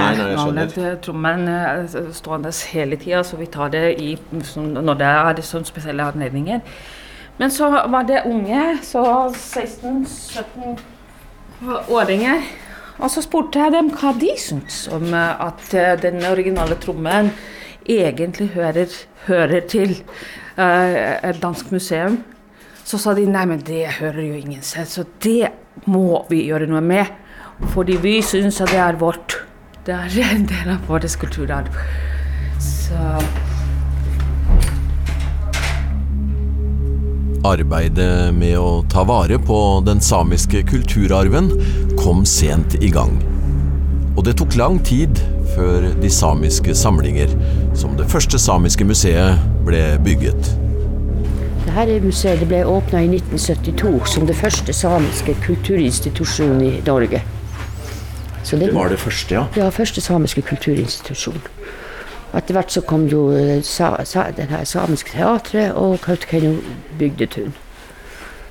trommen 1.04 1.48
eh, 1.48 1.98
stående 2.12 2.52
hele 2.72 2.96
tida, 3.00 3.22
så 3.24 3.38
vi 3.40 3.46
tar 3.48 3.72
det 3.72 3.84
i, 4.04 4.10
når 4.56 4.98
det 5.00 5.08
er 5.08 5.38
det 5.38 5.44
sånn 5.48 5.64
spesielle 5.68 6.04
anledninger. 6.12 6.60
Men 7.38 7.52
så 7.54 7.70
var 7.70 8.04
det 8.08 8.24
unge, 8.28 8.78
så 8.84 9.04
16-17 9.30 10.80
åringer. 11.88 12.42
Og 12.98 13.10
så 13.14 13.22
spurte 13.22 13.62
jeg 13.62 13.72
dem 13.76 13.92
hva 13.94 14.10
de 14.18 14.32
syntes 14.40 14.88
om 14.92 15.06
eh, 15.14 15.46
at 15.48 15.74
eh, 15.76 15.94
den 16.02 16.18
originale 16.26 16.76
trommen 16.82 17.30
egentlig 17.88 18.50
hører, 18.54 18.92
hører 19.26 19.64
til 19.68 19.96
uh, 20.58 21.24
et 21.24 21.40
dansk 21.42 21.72
museum. 21.72 22.20
Så 22.84 23.00
sa 23.00 23.14
de 23.16 23.26
nei, 23.28 23.44
men 23.48 23.60
det 23.66 23.84
hører 23.98 24.22
jo 24.24 24.36
ingen 24.38 24.62
selv, 24.64 24.88
så 24.88 25.04
det 25.24 25.50
må 25.86 26.22
vi 26.30 26.46
gjøre 26.48 26.68
noe 26.70 26.80
med. 26.84 27.10
Fordi 27.74 27.98
vi 28.00 28.18
syns 28.22 28.60
at 28.64 28.72
det 28.72 28.80
er 28.80 29.00
vårt. 29.00 29.40
Det 29.86 29.94
er 29.96 30.18
en 30.34 30.48
del 30.48 30.74
av 30.76 30.88
vår 30.88 31.08
kulturarv. 31.20 31.68
Så 32.58 32.98
Arbeidet 37.48 38.34
med 38.34 38.56
å 38.58 38.82
ta 38.90 39.04
vare 39.06 39.38
på 39.38 39.58
den 39.86 40.02
samiske 40.02 40.64
kulturarven 40.68 41.52
kom 42.00 42.24
sent 42.26 42.74
i 42.82 42.90
gang. 42.92 43.14
Og 44.18 44.24
det 44.26 44.32
tok 44.40 44.56
lang 44.58 44.80
tid 44.82 45.20
før 45.54 45.92
de 46.02 46.08
samiske 46.10 46.74
samlinger, 46.74 47.30
som 47.78 47.92
det 47.94 48.08
første 48.10 48.38
samiske 48.42 48.82
museet, 48.84 49.38
ble 49.62 49.82
bygget. 50.02 50.48
Dette 51.68 52.00
museet 52.02 52.42
ble 52.50 52.64
åpna 52.66 53.04
i 53.04 53.10
1972 53.12 53.92
som 54.10 54.26
det 54.26 54.34
første 54.34 54.74
samiske 54.74 55.36
kulturinstitusjonen 55.44 56.64
i 56.66 56.72
Norge. 56.86 57.20
Så 58.42 58.58
det, 58.58 58.72
det 58.90 58.98
første, 58.98 59.34
ja. 59.34 59.44
Ja, 59.56 59.68
første 59.70 60.02
samiske 60.02 60.42
kulturinstitusjon. 60.42 61.38
Etter 62.34 62.58
hvert 62.58 62.74
så 62.74 62.82
kom 62.82 63.06
jo 63.06 63.28
eh, 63.30 63.60
sa, 63.62 63.92
sa, 64.04 64.24
den 64.34 64.50
her 64.50 64.64
samiske 64.66 65.14
teatret 65.14 65.78
og 65.78 66.00
Kautokeino 66.02 66.56
bygdetun. 66.98 67.54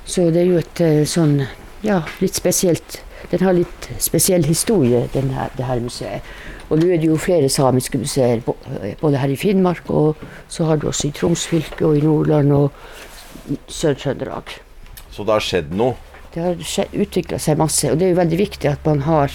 Så 0.08 0.30
det 0.32 0.46
er 0.46 0.48
jo 0.48 0.62
et 0.64 0.80
eh, 0.80 1.04
sånn, 1.04 1.42
ja, 1.84 2.00
litt 2.24 2.40
spesielt 2.40 3.02
Den 3.30 3.42
har 3.44 3.56
litt 3.56 3.88
spesiell 3.98 4.46
historie, 4.46 5.08
den 5.12 5.30
her, 5.34 5.50
det 5.56 5.66
her 5.68 5.82
museet. 5.84 6.24
Og 6.68 6.80
nå 6.80 6.88
er 6.92 7.00
det 7.00 7.08
jo 7.08 7.16
flere 7.20 7.48
samiske 7.48 7.98
museer, 7.98 8.42
eh, 8.82 8.94
både 9.00 9.20
her 9.20 9.32
i 9.32 9.36
Finnmark, 9.36 9.90
og 9.90 10.16
så 10.48 10.64
har 10.68 10.76
du 10.76 10.88
også 10.88 11.08
i 11.08 11.14
Troms 11.16 11.46
fylke 11.46 11.86
og 11.86 11.96
i 11.96 12.04
Nordland 12.04 12.52
og 12.52 12.72
Sør-Trøndelag. 13.68 14.58
Så 15.10 15.24
det 15.24 15.32
har 15.32 15.44
skjedd 15.44 15.72
noe. 15.76 15.96
Det 16.34 16.42
har 16.44 16.90
utvikla 16.92 17.38
seg 17.40 17.58
masse, 17.58 17.88
og 17.90 17.98
det 17.98 18.06
er 18.06 18.12
jo 18.12 18.20
veldig 18.20 18.38
viktig 18.38 18.70
at 18.70 18.84
man 18.86 19.06
har 19.08 19.32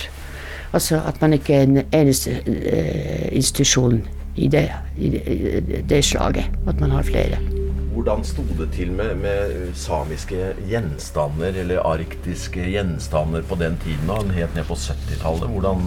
Altså 0.74 0.98
at 1.06 1.22
man 1.22 1.34
ikke 1.34 1.54
er 1.54 1.68
en 1.68 1.84
eneste 1.94 2.32
eh, 2.50 3.28
institusjon 3.30 4.00
i 4.36 4.48
det, 4.48 4.72
i 4.98 5.10
det, 5.10 5.22
i 5.28 5.82
det 5.86 6.06
slaget. 6.06 6.50
At 6.68 6.80
man 6.80 6.92
har 6.92 7.06
flere. 7.06 7.63
Hvordan 7.94 8.24
sto 8.26 8.44
det 8.58 8.72
til 8.74 8.92
med, 8.92 9.16
med 9.22 9.74
samiske 9.78 10.54
gjenstander, 10.66 11.54
eller 11.62 11.86
arktiske 11.86 12.66
gjenstander 12.74 13.46
på 13.46 13.56
den 13.60 13.78
tiden, 13.84 14.10
da, 14.10 14.18
helt 14.34 14.56
ned 14.58 14.66
på 14.66 14.78
70-tallet? 14.80 15.52
Hvordan 15.54 15.84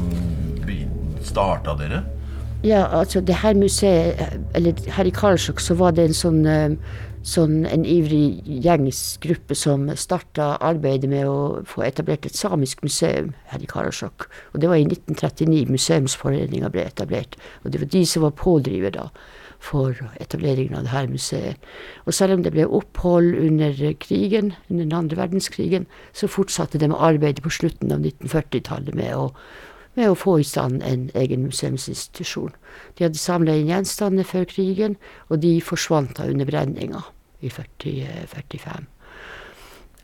starta 1.27 1.75
dere? 1.81 2.05
Ja, 2.65 2.87
altså 3.01 3.21
det 3.21 3.35
her 3.43 3.55
museet, 3.55 4.39
eller 4.55 4.73
her 4.91 5.05
i 5.05 5.11
Karasjok 5.15 5.61
så 5.61 5.75
var 5.75 5.93
det 5.97 6.07
en 6.09 6.17
sånn, 6.17 6.47
eh, 6.47 6.77
sånn 7.27 7.67
en 7.67 7.85
ivrig 7.85 8.43
gjengsgruppe 8.65 9.55
som 9.59 9.89
starta 9.99 10.57
arbeidet 10.65 11.11
med 11.11 11.27
å 11.29 11.65
få 11.67 11.85
etablert 11.87 12.27
et 12.27 12.39
samisk 12.39 12.83
museum 12.87 13.35
her 13.53 13.63
i 13.63 13.71
Karasjok. 13.71 14.29
Og 14.55 14.61
det 14.63 14.71
var 14.71 14.81
i 14.81 14.87
1939 14.87 15.67
Museumsforeninga 15.75 16.71
ble 16.71 16.87
etablert. 16.87 17.37
Og 17.65 17.73
det 17.73 17.83
var 17.83 17.93
de 17.93 18.07
som 18.07 18.23
var 18.23 18.39
pådriver 18.39 18.95
da 18.95 19.11
for 19.67 19.99
etableringen 20.23 20.79
av 20.79 20.87
det 20.87 20.95
her 20.95 21.11
museet. 21.11 21.71
Og 22.07 22.15
selv 22.15 22.37
om 22.37 22.45
det 22.47 22.55
ble 22.55 22.67
opphold 22.67 23.35
under 23.43 23.75
krigen, 24.01 24.55
under 24.71 24.85
den 24.85 24.99
andre 24.99 25.19
verdenskrigen, 25.19 25.87
så 26.15 26.31
fortsatte 26.31 26.79
de 26.79 26.93
arbeidet 26.95 27.43
på 27.43 27.53
slutten 27.53 27.95
av 27.95 28.07
1940-tallet 28.07 28.95
med 28.95 29.17
å 29.17 29.31
med 29.97 30.13
å 30.13 30.17
få 30.19 30.39
i 30.41 30.45
stand 30.45 30.83
en 30.85 31.09
egen 31.17 31.47
museumsinstitusjon. 31.47 32.53
De 32.97 33.07
hadde 33.07 33.21
samla 33.21 33.55
inn 33.57 33.71
gjenstander 33.71 34.29
før 34.29 34.45
krigen, 34.51 34.99
og 35.31 35.41
de 35.45 35.57
forsvant 35.65 36.13
da 36.19 36.29
under 36.29 36.49
brenninga 36.49 37.01
i 37.41 37.49
40, 37.53 37.95
eh, 38.05 38.27
45. 38.29 38.91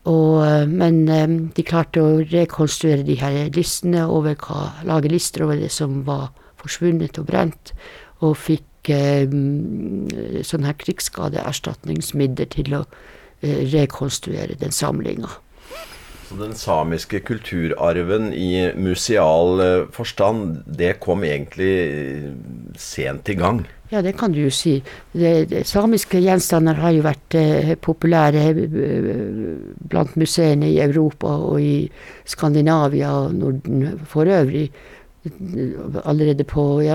Og, 0.09 0.67
men 0.67 0.97
eh, 1.07 1.35
de 1.55 1.65
klarte 1.67 2.01
å 2.01 2.23
rekonstruere 2.25 3.05
de 3.07 3.19
her 3.21 3.53
listene 3.55 4.07
over 4.09 4.35
hva, 4.41 4.71
lage 4.87 5.11
lister 5.13 5.45
over 5.45 5.61
det 5.61 5.71
som 5.71 6.01
var 6.07 6.31
forsvunnet 6.59 7.21
og 7.21 7.29
brent, 7.29 7.75
og 8.23 8.37
fikk 8.39 8.65
eh, 8.91 9.23
sånne 9.29 10.43
sånn 10.47 10.67
her 10.67 10.77
krigsskadeerstatningsmidler 10.81 12.51
til 12.53 12.75
å 12.79 12.83
eh, 12.83 13.63
rekonstruere 13.73 14.59
den 14.59 14.75
samlinga. 14.75 15.31
Så 16.33 16.39
den 16.39 16.55
samiske 16.57 17.19
kulturarven 17.27 18.31
i 18.33 18.71
museal 18.79 19.59
eh, 19.61 19.85
forstand, 19.93 20.63
det 20.65 20.95
kom 21.03 21.23
egentlig 21.27 21.73
sent 22.79 23.29
i 23.29 23.35
gang. 23.37 23.63
Ja, 23.91 24.01
det 24.01 24.15
kan 24.17 24.33
du 24.33 24.39
jo 24.41 24.49
si. 24.49 24.79
Det, 25.13 25.33
det, 25.51 25.65
samiske 25.69 26.17
gjenstander 26.23 26.79
har 26.81 26.95
jo 26.95 27.03
vært 27.05 27.37
eh, 27.37 27.75
populære 27.77 28.47
blant 29.91 30.15
museene 30.17 30.71
i 30.71 30.79
Europa 30.81 31.35
og 31.51 31.61
i 31.61 31.75
Skandinavia 32.25 33.11
og 33.27 33.37
Norden 33.37 33.99
for 34.09 34.25
øvrig. 34.25 34.71
Allerede 36.03 36.43
på, 36.43 36.83
i 36.83 36.89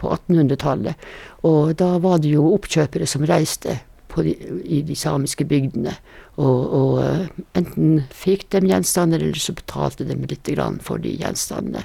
på 0.00 0.12
1800-tallet. 0.14 1.08
Og 1.48 1.74
da 1.76 1.90
var 2.00 2.22
det 2.22 2.32
jo 2.32 2.46
oppkjøpere 2.54 3.06
som 3.06 3.26
reiste 3.28 3.76
de, 4.24 4.34
i 4.64 4.82
de 4.82 4.96
samiske 4.96 5.44
bygdene. 5.48 5.94
Og, 6.38 6.74
og 6.78 7.00
eh, 7.04 7.26
enten 7.58 8.02
fikk 8.14 8.48
de 8.54 8.64
gjenstander, 8.70 9.22
eller 9.22 9.42
så 9.42 9.54
betalte 9.56 10.06
de 10.08 10.16
litt 10.24 10.52
for 10.84 11.02
de 11.02 11.14
gjenstandene. 11.18 11.84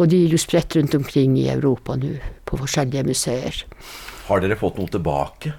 Og 0.00 0.08
de 0.08 0.22
er 0.24 0.32
jo 0.32 0.40
spredt 0.40 0.76
rundt 0.76 0.94
omkring 0.96 1.36
i 1.38 1.50
Europa 1.52 1.96
nå, 2.00 2.16
på 2.48 2.58
forskjellige 2.60 3.04
museer. 3.04 3.64
Har 4.28 4.40
dere 4.40 4.56
fått 4.56 4.80
noe 4.80 4.88
tilbake? 4.88 5.52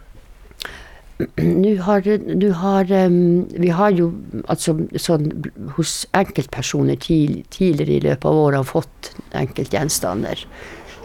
Nå 1.20 1.76
har, 1.86 2.08
nu 2.36 2.48
har 2.58 2.92
em, 2.92 3.46
Vi 3.62 3.70
har 3.70 3.94
jo 3.94 4.10
altså 4.50 4.74
sånn 4.98 5.28
hos 5.78 6.08
enkeltpersoner 6.18 6.98
tid, 6.98 7.44
tidligere 7.54 7.98
i 8.00 8.06
løpet 8.08 8.26
av 8.26 8.40
året 8.48 8.72
fått 8.72 9.12
enkeltgjenstander. 9.38 10.42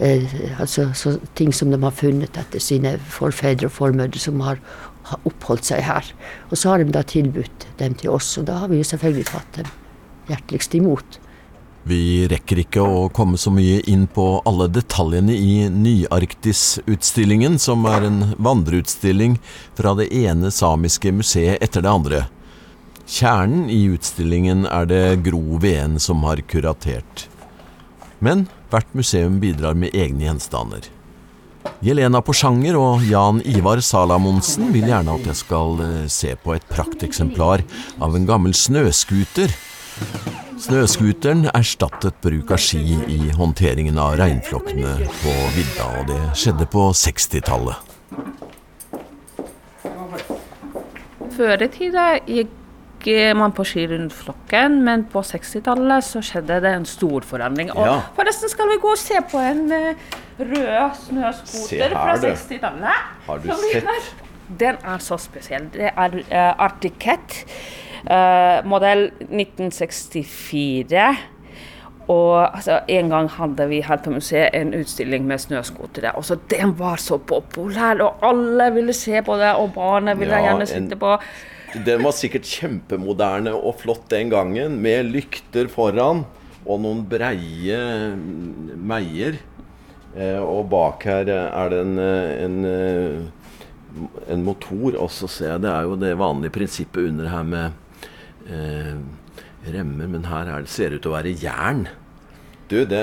Eh, 0.01 0.25
altså 0.61 0.89
så, 0.95 1.17
ting 1.35 1.53
som 1.53 1.73
de 1.75 1.81
har 1.83 1.95
funnet 1.95 2.39
etter 2.41 2.63
sine 2.63 2.97
forfedre 3.13 3.69
og 3.69 3.75
formødre 3.75 4.23
som 4.23 4.41
har, 4.47 4.63
har 5.11 5.29
oppholdt 5.29 5.69
seg 5.69 5.85
her. 5.85 6.09
Og 6.49 6.59
så 6.59 6.73
har 6.73 6.83
de 6.83 6.95
da 6.95 7.03
tilbudt 7.03 7.69
dem 7.83 7.97
til 7.99 8.15
oss, 8.15 8.37
og 8.41 8.49
da 8.49 8.63
har 8.63 8.73
vi 8.73 8.81
jo 8.81 8.89
selvfølgelig 8.89 9.29
tatt 9.33 9.61
dem 9.61 9.73
hjerteligst 10.31 10.77
imot. 10.79 11.19
Vi 11.87 12.27
rekker 12.29 12.63
ikke 12.65 12.83
å 12.83 13.07
komme 13.15 13.39
så 13.41 13.53
mye 13.55 13.79
inn 13.89 14.07
på 14.11 14.41
alle 14.49 14.67
detaljene 14.73 15.33
i 15.33 15.69
Nyarktis-utstillingen, 15.73 17.59
som 17.63 17.87
er 17.89 18.09
en 18.09 18.19
vandreutstilling 18.37 19.39
fra 19.79 19.95
det 19.99 20.11
ene 20.13 20.51
samiske 20.53 21.15
museet 21.15 21.63
etter 21.65 21.87
det 21.87 21.93
andre. 21.93 22.27
Kjernen 23.09 23.71
i 23.73 23.87
utstillingen 23.89 24.67
er 24.69 24.85
det 24.91 25.05
Gro 25.25 25.57
Veen 25.63 25.97
som 26.03 26.27
har 26.29 26.43
kuratert. 26.45 27.29
Men 28.19 28.49
hvert 28.69 28.91
museum 28.93 29.39
bidrar 29.41 29.79
med 29.79 29.95
egne 29.97 30.27
gjenstander. 30.27 30.91
Jelena 31.85 32.21
Porsanger 32.25 32.77
og 32.79 33.05
Jan 33.07 33.41
Ivar 33.47 33.81
Salamonsen 33.85 34.73
vil 34.75 34.89
gjerne 34.91 35.15
at 35.15 35.31
jeg 35.31 35.41
skal 35.41 35.81
eh, 35.85 36.05
se 36.11 36.35
på 36.43 36.55
et 36.57 36.67
prakteksemplar 36.69 37.65
av 38.03 38.17
en 38.17 38.29
gammel 38.29 38.57
snøscooter. 38.57 39.55
Snøscooteren 40.59 41.47
erstattet 41.55 42.17
bruk 42.25 42.51
av 42.55 42.63
ski 42.63 42.99
i 43.09 43.31
håndteringen 43.37 43.99
av 44.03 44.17
regnflokkene 44.19 44.97
på 45.23 45.37
vidda, 45.55 45.91
og 46.01 46.11
det 46.11 46.23
skjedde 46.39 46.67
på 46.73 46.89
60-tallet. 46.97 47.89
før 51.39 51.65
i 51.65 51.69
tida 51.73 52.07
gikk 52.27 52.55
man 53.39 53.53
på 53.55 53.65
ski 53.65 53.85
rundt 53.89 54.13
flokken, 54.13 54.81
men 54.85 55.05
på 55.13 55.23
60-tallet 55.25 56.05
så 56.05 56.21
skjedde 56.25 56.59
det 56.65 56.73
en 56.81 56.87
stor 56.89 57.25
forandring. 57.25 57.71
Og 57.73 57.87
Ja. 57.87 57.99
forresten 58.17 58.51
skal 58.51 58.69
vi 58.73 58.79
gå 58.83 58.91
og 58.91 58.99
se 58.99 59.21
på 59.31 59.39
en 59.39 59.73
eh, 59.73 59.95
rød 60.39 60.97
snøscooter 61.07 61.95
fra 61.95 62.17
60-tallet. 62.25 63.05
Har 63.27 63.39
du 63.39 63.49
sett? 63.55 64.15
Den 64.49 64.77
er 64.83 64.99
så 64.99 65.17
spesiell. 65.21 65.69
Det 65.73 65.91
er 65.93 66.15
uh, 66.33 66.65
Arctic 66.65 66.95
Eh, 68.07 68.61
modell 68.69 69.11
1964. 69.27 71.17
Og 72.09 72.57
altså, 72.57 72.81
En 72.89 73.11
gang 73.13 73.29
hadde 73.29 73.69
vi 73.69 73.83
her 73.85 74.01
på 74.01 74.15
museet 74.15 74.55
en 74.57 74.73
utstilling 74.75 75.27
med 75.29 75.39
snøscootere. 75.39 76.15
og 76.17 76.25
så 76.25 76.39
Den 76.51 76.79
var 76.79 76.97
så 76.97 77.19
populær, 77.19 78.01
og 78.01 78.15
alle 78.23 78.73
ville 78.75 78.93
se 78.93 79.23
på 79.23 79.37
det, 79.37 79.55
og 79.55 79.75
barna 79.75 80.15
ville 80.15 80.35
Ja, 80.35 80.51
gjerne 80.51 80.67
sitte 80.67 80.97
på. 80.97 81.19
Den 81.85 82.03
var 82.05 82.13
sikkert 82.17 82.49
kjempemoderne 82.49 83.53
og 83.53 83.81
flott 83.83 84.09
den 84.09 84.31
gangen, 84.31 84.81
med 84.81 85.05
lykter 85.13 85.69
foran 85.69 86.25
og 86.65 86.81
noen 86.81 87.05
breie 87.09 88.17
meier. 88.77 89.37
Eh, 90.17 90.39
og 90.41 90.71
bak 90.73 91.05
her 91.05 91.29
er 91.29 91.69
det 91.69 91.81
en, 91.85 91.99
eh, 91.99 92.45
en, 92.45 92.65
eh, 92.65 94.33
en 94.33 94.45
motor. 94.45 94.97
Og 94.97 95.11
så 95.11 95.29
ser 95.29 95.53
jeg 95.53 95.61
det 95.63 95.71
er 95.71 95.83
jo 95.83 95.97
det 95.97 96.17
vanlige 96.19 96.57
prinsippet 96.57 97.09
under 97.09 97.29
her 97.29 97.43
med 97.43 97.73
eh, 98.49 98.97
remmer, 99.73 100.09
men 100.11 100.25
her 100.31 100.49
er 100.55 100.65
det, 100.67 100.71
ser 100.73 100.91
det 100.91 101.01
ut 101.01 101.07
til 101.07 101.13
å 101.13 101.17
være 101.19 101.33
jern. 101.43 101.87
Du, 102.69 102.77
det, 102.85 103.03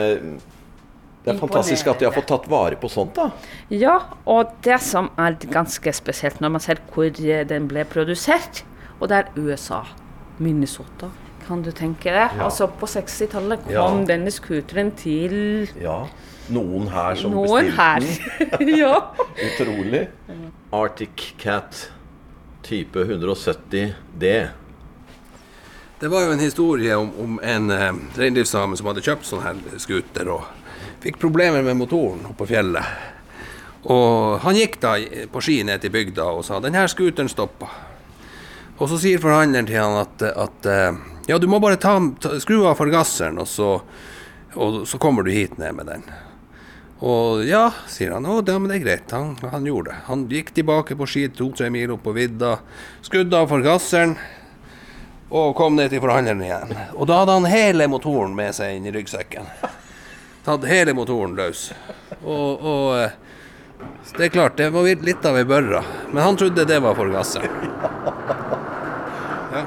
det 1.25 1.33
er 1.33 1.39
fantastisk 1.41 1.87
at 1.89 1.99
de 2.01 2.05
har 2.05 2.13
fått 2.13 2.27
tatt 2.29 2.47
vare 2.51 2.77
på 2.77 2.89
sånt, 2.91 3.15
da. 3.17 3.31
Ja, 3.73 3.95
og 4.29 4.51
det 4.65 4.77
som 4.85 5.09
er 5.17 5.37
ganske 5.49 5.93
spesielt 5.97 6.41
når 6.43 6.53
man 6.57 6.63
ser 6.63 6.81
hvor 6.93 7.09
eh, 7.09 7.43
den 7.49 7.67
ble 7.71 7.85
produsert, 7.89 8.63
og 8.99 9.09
det 9.11 9.23
er 9.23 9.31
USA. 9.37 9.83
Minnesota, 10.37 11.09
kan 11.47 11.61
du 11.63 11.69
tenke 11.71 12.11
deg. 12.11 12.37
Altså 12.43 12.67
På 12.67 12.87
60-tallet 12.91 13.61
kom 13.69 13.73
Ja. 13.73 13.85
denne 14.09 14.31
scooteren 14.33 14.91
til 14.99 15.69
Ja. 15.81 16.05
Noen 16.51 16.89
her 16.93 17.15
som 17.17 17.31
noen 17.33 17.71
bestilte 17.71 18.59
den. 18.59 18.69
ja. 18.83 18.99
Utrolig. 19.47 20.03
Arctic 20.75 21.31
Cat 21.41 21.87
type 22.65 22.99
170D. 23.01 24.33
Det 25.99 26.07
var 26.07 26.25
jo 26.25 26.31
en 26.31 26.39
historie 26.39 26.95
om, 26.95 27.11
om 27.19 27.39
en 27.43 27.71
eh, 27.71 27.93
reindriftssame 28.19 28.75
som 28.75 28.89
hadde 28.89 29.03
kjøpt 29.05 29.27
sånn 29.29 29.45
her 29.45 29.59
scooter 29.79 30.27
og 30.33 30.43
fikk 31.05 31.21
problemer 31.21 31.63
med 31.63 31.77
motoren 31.79 32.25
oppe 32.27 32.41
på 32.43 32.49
fjellet. 32.49 32.83
Og 33.87 34.41
han 34.43 34.59
gikk 34.59 34.75
da 34.83 34.97
på 35.31 35.43
ski 35.45 35.61
ned 35.63 35.79
til 35.83 35.93
bygda 35.93 36.25
og 36.35 36.43
sa 36.43 36.59
'den 36.59 36.75
her 36.75 36.91
scooteren 36.91 37.31
stoppa'. 37.31 37.71
Og 38.75 38.89
så 38.91 38.99
sier 38.99 39.23
forhandleren 39.23 39.67
til 39.71 39.79
han 39.79 40.01
at, 40.01 40.21
at 40.35 40.65
eh, 40.65 40.99
ja, 41.31 41.37
du 41.39 41.47
må 41.47 41.61
bare 41.63 41.79
ta, 41.79 41.95
ta, 42.19 42.35
skru 42.43 42.65
av 42.67 42.75
forgasseren, 42.75 43.39
og 43.39 43.47
så, 43.47 43.79
og 44.55 44.83
så 44.87 44.97
kommer 44.99 45.23
du 45.23 45.31
hit 45.31 45.57
ned 45.57 45.79
med 45.79 45.87
den. 45.87 46.03
Og 46.99 47.45
ja, 47.47 47.69
sier 47.87 48.11
han. 48.11 48.25
Å, 48.25 48.41
det 48.43 48.51
er 48.51 48.83
greit. 48.83 49.11
Han, 49.15 49.37
han 49.39 49.65
gjorde 49.65 49.93
det. 49.93 50.01
Han 50.09 50.27
gikk 50.27 50.51
tilbake 50.51 50.95
på 50.95 51.07
ski 51.07 51.29
to-tre 51.29 51.69
mil 51.69 51.95
opp 51.95 52.03
på 52.03 52.11
vidda, 52.11 52.57
skrudde 53.05 53.39
av 53.39 53.47
forgasseren 53.47 54.17
og 55.29 55.55
kom 55.57 55.75
ned 55.75 55.89
til 55.89 56.01
forhandleren 56.03 56.43
igjen. 56.45 56.75
Og 56.93 57.07
da 57.09 57.21
hadde 57.21 57.37
han 57.39 57.47
hele 57.49 57.87
motoren 57.91 58.35
med 58.37 58.55
seg 58.55 58.77
inn 58.77 58.85
i 58.85 58.93
ryggsekken. 58.93 59.47
Tatt 60.45 60.67
hele 60.69 60.93
motoren 60.93 61.33
løs. 61.37 61.71
Og, 62.21 62.61
og 62.61 62.97
eh, 62.99 63.15
det 64.17 64.27
er 64.27 64.33
klart, 64.35 64.57
det 64.57 64.69
var 64.73 64.85
litt 64.85 65.25
av 65.25 65.37
ei 65.39 65.45
børra. 65.49 65.81
Men 66.11 66.23
han 66.23 66.37
trodde 66.37 66.67
det 66.69 66.77
var 66.83 66.97
forgasseren. 66.97 67.71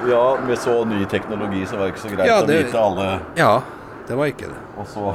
Ja, 0.08 0.38
med 0.46 0.58
så 0.58 0.84
ny 0.84 1.04
teknologi 1.08 1.66
så 1.66 1.76
var 1.76 1.88
det 1.88 1.94
ikke 1.94 2.02
så 2.02 2.10
greit 2.12 2.28
Ja, 2.28 2.34
å 2.42 2.46
vite 2.46 2.80
alle 2.80 3.04
Ja, 3.38 3.52
det 4.04 4.18
var 4.18 4.28
ikke 4.28 4.50
det. 4.50 4.58
Og 4.76 4.88
så 4.90 5.14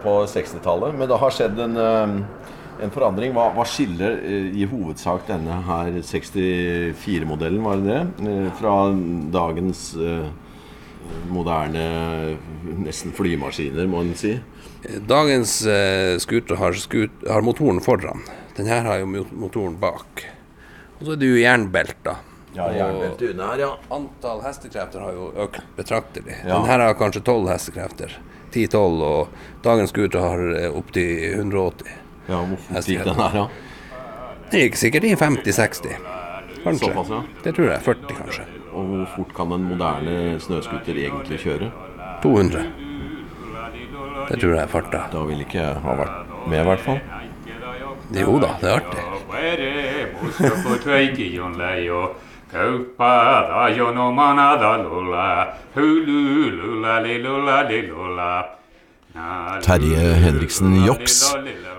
på 0.00 0.14
60-tallet. 0.24 0.94
Men 0.96 1.08
det 1.10 1.18
har 1.20 1.34
skjedd 1.36 1.58
en, 1.60 1.76
eh, 1.76 2.14
en 2.82 2.92
forandring. 2.94 3.32
Hva, 3.36 3.48
hva 3.56 3.64
skiller 3.68 4.18
eh, 4.24 4.50
i 4.60 4.66
hovedsak 4.68 5.26
denne 5.28 5.60
her 5.66 5.98
64-modellen, 6.06 7.62
var 7.64 7.82
det 7.82 7.90
det? 7.90 8.30
Eh, 8.30 8.48
Fra 8.60 8.74
dagens 9.34 9.84
eh, 10.00 10.30
moderne 11.30 11.84
nesten 12.84 13.14
flymaskiner, 13.16 13.88
må 13.90 14.04
en 14.04 14.14
si. 14.18 14.36
Dagens 15.08 15.58
eh, 15.68 16.16
scooter 16.22 16.56
har, 16.60 16.76
skut, 16.80 17.24
har 17.28 17.44
motoren 17.44 17.82
foran. 17.84 18.24
Den 18.56 18.68
her 18.70 18.86
har 18.86 19.02
jo 19.02 19.08
motoren 19.30 19.76
bak. 19.80 20.24
Og 20.98 21.06
så 21.06 21.14
er 21.14 21.20
det 21.20 21.30
jo 21.30 21.40
jernbelter. 21.40 22.26
Ja, 22.56 22.66
jernbelte 22.74 23.28
under 23.30 23.52
her, 23.52 23.60
ja. 23.62 23.70
Antall 23.94 24.40
hestekrefter 24.42 25.04
har 25.04 25.14
jo 25.14 25.28
økt 25.44 25.62
betraktelig. 25.76 26.34
Ja. 26.42 26.56
Den 26.56 26.66
her 26.66 26.82
har 26.82 26.96
kanskje 26.98 27.22
12 27.22 27.48
hestekrefter. 27.52 28.16
10-12, 28.50 29.02
og 29.06 29.62
dagens 29.62 29.92
scooter 29.94 30.24
har 30.24 30.42
eh, 30.58 30.70
opptil 30.74 31.36
180. 31.36 31.92
Ja, 32.30 32.40
Hvor 32.46 32.56
fort 32.62 32.86
gikk 32.86 33.04
den 33.04 33.18
her, 33.18 33.36
ja? 33.40 33.46
Det 34.50 34.64
gikk 34.64 34.76
sikkert 34.78 35.06
i 35.08 35.14
50-60. 35.18 35.96
Kanskje. 36.64 36.86
Såpass, 36.86 37.10
ja. 37.10 37.22
Det 37.44 37.54
tror 37.56 37.70
jeg. 37.72 37.82
40, 37.86 38.16
kanskje. 38.20 38.44
Og 38.70 38.86
hvor 38.92 39.06
fort 39.16 39.34
kan 39.34 39.52
en 39.56 39.64
moderne 39.66 40.16
snøscooter 40.42 40.98
egentlig 41.06 41.40
kjøre? 41.42 41.70
200. 42.22 42.64
Det 44.28 44.38
tror 44.38 44.54
jeg 44.54 44.62
er 44.62 44.70
farta. 44.70 45.04
Da 45.12 45.24
vil 45.26 45.42
ikke 45.42 45.58
jeg 45.58 45.82
ha 45.84 45.94
vært 46.04 46.34
med, 46.46 46.60
i 46.60 46.66
hvert 46.68 46.84
fall. 46.84 47.00
Jo 48.14 48.38
da, 48.42 48.54
det 48.60 48.70
er 48.70 48.76
artig. 48.78 49.06
Vere 49.30 49.70
musko 50.20 50.76
tveiki 50.84 51.30
jon 51.34 51.56
leio. 51.58 52.04
Kauppa 52.50 53.10
da 53.46 53.66
jo 53.74 53.90
omana 53.94 54.56
da 54.58 54.76
lula. 54.82 55.26
Hulu 55.74 56.50
lula 56.58 56.98
li 57.04 57.18
lula 57.22 57.62
li 57.68 57.82
lula. 57.86 58.30
Terje 59.62 60.14
Henriksen 60.14 60.84
Joks. 60.86 61.34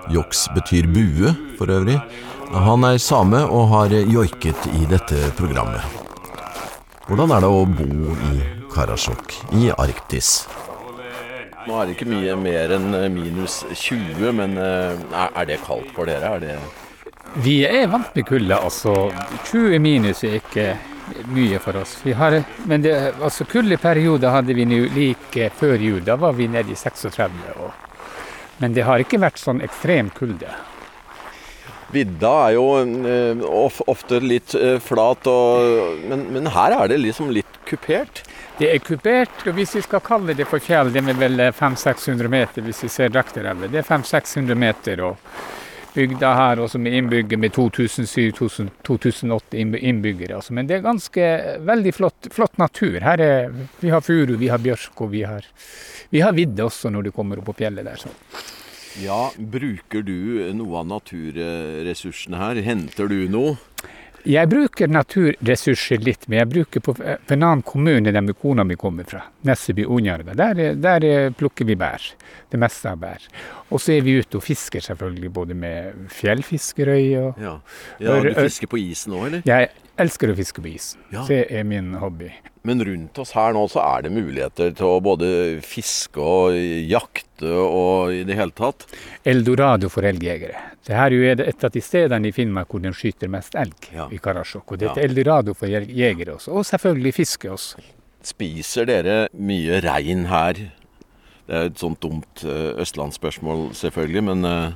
Joks 0.10 0.50
betyr 0.56 0.88
bue, 0.88 1.32
for 1.58 1.72
øvrig. 1.72 2.00
Han 2.52 2.84
er 2.84 2.98
same 3.00 3.39
og 3.48 3.70
har 3.72 3.94
joiket 4.12 4.67
i 4.76 4.84
dette 4.89 5.32
programmet. 5.39 5.80
Hvordan 7.08 7.32
er 7.32 7.44
det 7.44 7.52
å 7.52 7.63
bo 7.67 8.15
i 8.32 8.41
Karasjok 8.74 9.38
i 9.56 9.72
Arktis? 9.72 10.46
Nå 11.67 11.78
er 11.78 11.88
det 11.88 11.96
ikke 11.96 12.10
mye 12.10 12.36
mer 12.36 12.76
enn 12.76 12.91
minus 13.13 13.62
20, 13.70 14.32
men 14.36 14.58
eh, 14.58 15.00
er 15.13 15.36
er 15.44 15.50
det 15.52 15.60
kaldt 15.63 15.91
for 15.96 16.10
dere? 16.10 16.36
Er 16.36 16.39
det 16.44 16.56
Vi 17.46 17.62
er 17.63 17.88
vant 17.88 18.15
med 18.15 18.28
kulde, 18.28 18.58
altså. 18.58 19.12
20 19.48 19.80
minus 19.80 20.24
er 20.28 20.41
ikke 20.41 20.74
mye 21.32 21.60
for 21.60 21.78
oss. 21.82 21.98
Vi 22.04 22.14
har, 22.14 22.44
men 22.66 22.82
det, 22.82 22.96
altså 23.22 23.46
kuldeperioder 23.50 24.34
hadde 24.34 24.56
vi 24.58 24.66
nå 24.66 24.82
like 24.96 25.50
før 25.60 25.78
jul. 25.82 26.02
Da 26.06 26.18
var 26.20 26.36
vi 26.38 26.50
nede 26.52 26.74
i 26.74 26.80
36. 26.80 27.40
Og, 27.58 27.72
men 28.62 28.76
det 28.78 28.86
har 28.88 29.04
ikke 29.04 29.22
vært 29.22 29.42
sånn 29.42 29.64
ekstrem 29.66 30.12
kulde. 30.18 30.52
Vidda 31.92 32.34
er 32.48 32.54
jo 32.56 32.66
eh, 32.80 33.42
ofte 33.92 34.22
litt 34.24 34.54
eh, 34.56 34.78
flat, 34.80 35.28
og, 35.28 36.06
men, 36.08 36.28
men 36.32 36.48
her 36.54 36.78
er 36.78 36.92
det 36.94 37.02
liksom 37.04 37.34
litt 37.36 37.60
kupert. 37.68 38.24
Det 38.60 38.70
er 38.72 38.84
kupert, 38.84 39.34
og 39.48 39.58
hvis 39.58 39.76
vi 39.76 39.84
skal 39.84 40.04
kalle 40.06 40.36
det 40.38 40.48
for 40.48 40.64
fjell, 40.64 40.92
det 40.94 41.04
er 41.04 41.20
vel 41.20 41.44
500-600 41.50 42.32
meter 42.32 42.64
hvis 42.64 42.86
vi 42.86 42.92
ser 42.94 43.12
Drakterelva. 43.12 43.68
Det 43.72 43.82
er 43.82 43.88
500-600 43.90 44.64
meter. 44.64 45.04
og 45.10 45.18
Bygda 45.92 46.30
her 46.38 46.62
også 46.64 46.80
med 46.80 46.94
innbygger 46.96 47.40
med 47.42 47.52
2007-2008 47.52 49.60
innbyggere. 49.60 50.38
Altså. 50.38 50.54
Men 50.56 50.70
det 50.70 50.78
er 50.78 50.86
ganske 50.86 51.26
veldig 51.68 51.94
flott, 51.98 52.30
flott 52.32 52.56
natur. 52.62 53.00
Her 53.04 53.24
er, 53.26 53.52
vi 53.82 53.92
har 53.92 54.04
furu, 54.06 54.38
vi 54.40 54.52
har 54.52 54.62
bjørk 54.64 55.04
og 55.04 55.12
vi 55.12 55.26
har, 55.28 55.48
vi 56.10 56.24
har 56.24 56.36
vidde 56.38 56.64
også 56.64 56.94
når 56.94 57.10
du 57.10 57.12
kommer 57.16 57.42
opp 57.42 57.52
på 57.52 57.58
fjellet 57.60 57.88
der. 57.88 58.00
Så. 58.00 58.14
Ja, 59.04 59.32
bruker 59.36 60.04
du 60.04 60.52
noe 60.56 60.82
av 60.82 60.88
naturressursene 60.90 62.40
her? 62.40 62.62
Henter 62.64 63.12
du 63.12 63.28
noe? 63.32 63.58
Jeg 64.28 64.50
bruker 64.52 64.92
naturressurser 64.92 66.02
litt, 66.06 66.28
men 66.28 66.42
jeg 66.42 66.50
bruker 66.52 66.84
på 66.84 66.94
på 66.94 67.36
en 67.36 67.44
annen 67.44 67.64
kommune 67.66 68.12
der 68.14 68.34
kona 68.38 68.64
mi 68.68 68.76
kommer 68.76 69.08
fra, 69.08 69.24
Nesseby 69.48 69.86
Onjarga. 69.86 70.36
Der, 70.38 70.76
der 70.76 71.32
plukker 71.38 71.66
vi 71.66 71.76
bær. 71.76 72.02
Det 72.52 72.60
meste 72.60 72.92
av 72.92 73.00
bær. 73.02 73.26
Og 73.72 73.80
så 73.82 73.96
er 73.96 74.04
vi 74.06 74.18
ute 74.20 74.38
og 74.38 74.44
fisker 74.44 74.84
selvfølgelig, 74.84 75.32
både 75.34 75.56
med 75.58 76.08
fjellfiskerøy 76.12 77.06
og 77.22 77.40
Ja, 77.42 77.56
ja 78.00 78.20
Du 78.22 78.34
fisker 78.36 78.68
på 78.68 78.80
isen 78.82 79.16
nå, 79.16 79.26
eller? 79.30 79.46
Jeg 79.48 79.70
elsker 80.02 80.32
å 80.32 80.36
fiske 80.38 80.62
på 80.64 80.72
is. 80.74 80.94
Ja. 81.14 81.24
Det 81.28 81.46
er 81.52 81.64
min 81.68 81.94
hobby. 82.02 82.32
Men 82.68 82.84
rundt 82.86 83.18
oss 83.24 83.32
her 83.34 83.56
nå 83.58 83.64
så 83.72 83.82
er 83.82 84.04
det 84.06 84.12
muligheter 84.14 84.74
til 84.78 84.86
å 84.86 85.00
både 85.02 85.30
fiske 85.66 86.22
og 86.22 86.54
jakte 86.90 87.50
og 87.50 88.12
i 88.14 88.20
det 88.28 88.36
hele 88.38 88.54
tatt. 88.54 88.86
Eldorado 89.26 89.90
for 89.90 90.06
elgjegere. 90.06 90.60
Det 90.86 90.94
her 90.98 91.16
er 91.32 91.42
et 91.48 91.64
av 91.66 91.74
de 91.74 91.82
stedene 91.82 92.30
i 92.30 92.36
Finnmark 92.36 92.70
hvor 92.70 92.84
de 92.84 92.92
skyter 92.94 93.30
mest 93.34 93.56
elg, 93.58 93.90
Ja. 93.94 94.08
i 94.14 94.18
Karasjok. 94.22 94.72
Og 94.72 94.78
det 94.78 94.92
er 94.92 95.02
Ja. 95.02 95.08
eldorado 95.08 95.54
for 95.56 95.66
jegere 95.68 96.36
også. 96.38 96.54
Og 96.54 96.66
selvfølgelig 96.66 97.14
fiske 97.14 97.50
også. 97.50 97.82
Spiser 98.22 98.86
dere 98.86 99.30
mye 99.34 99.82
rein 99.82 100.26
her? 100.30 100.54
Det 101.48 101.56
er 101.58 101.66
et 101.66 101.80
sånt 101.82 102.00
dumt 102.00 102.44
eh, 102.46 102.78
østlandsspørsmål 102.80 103.72
selvfølgelig, 103.74 104.24
men 104.24 104.46
eh, 104.46 104.72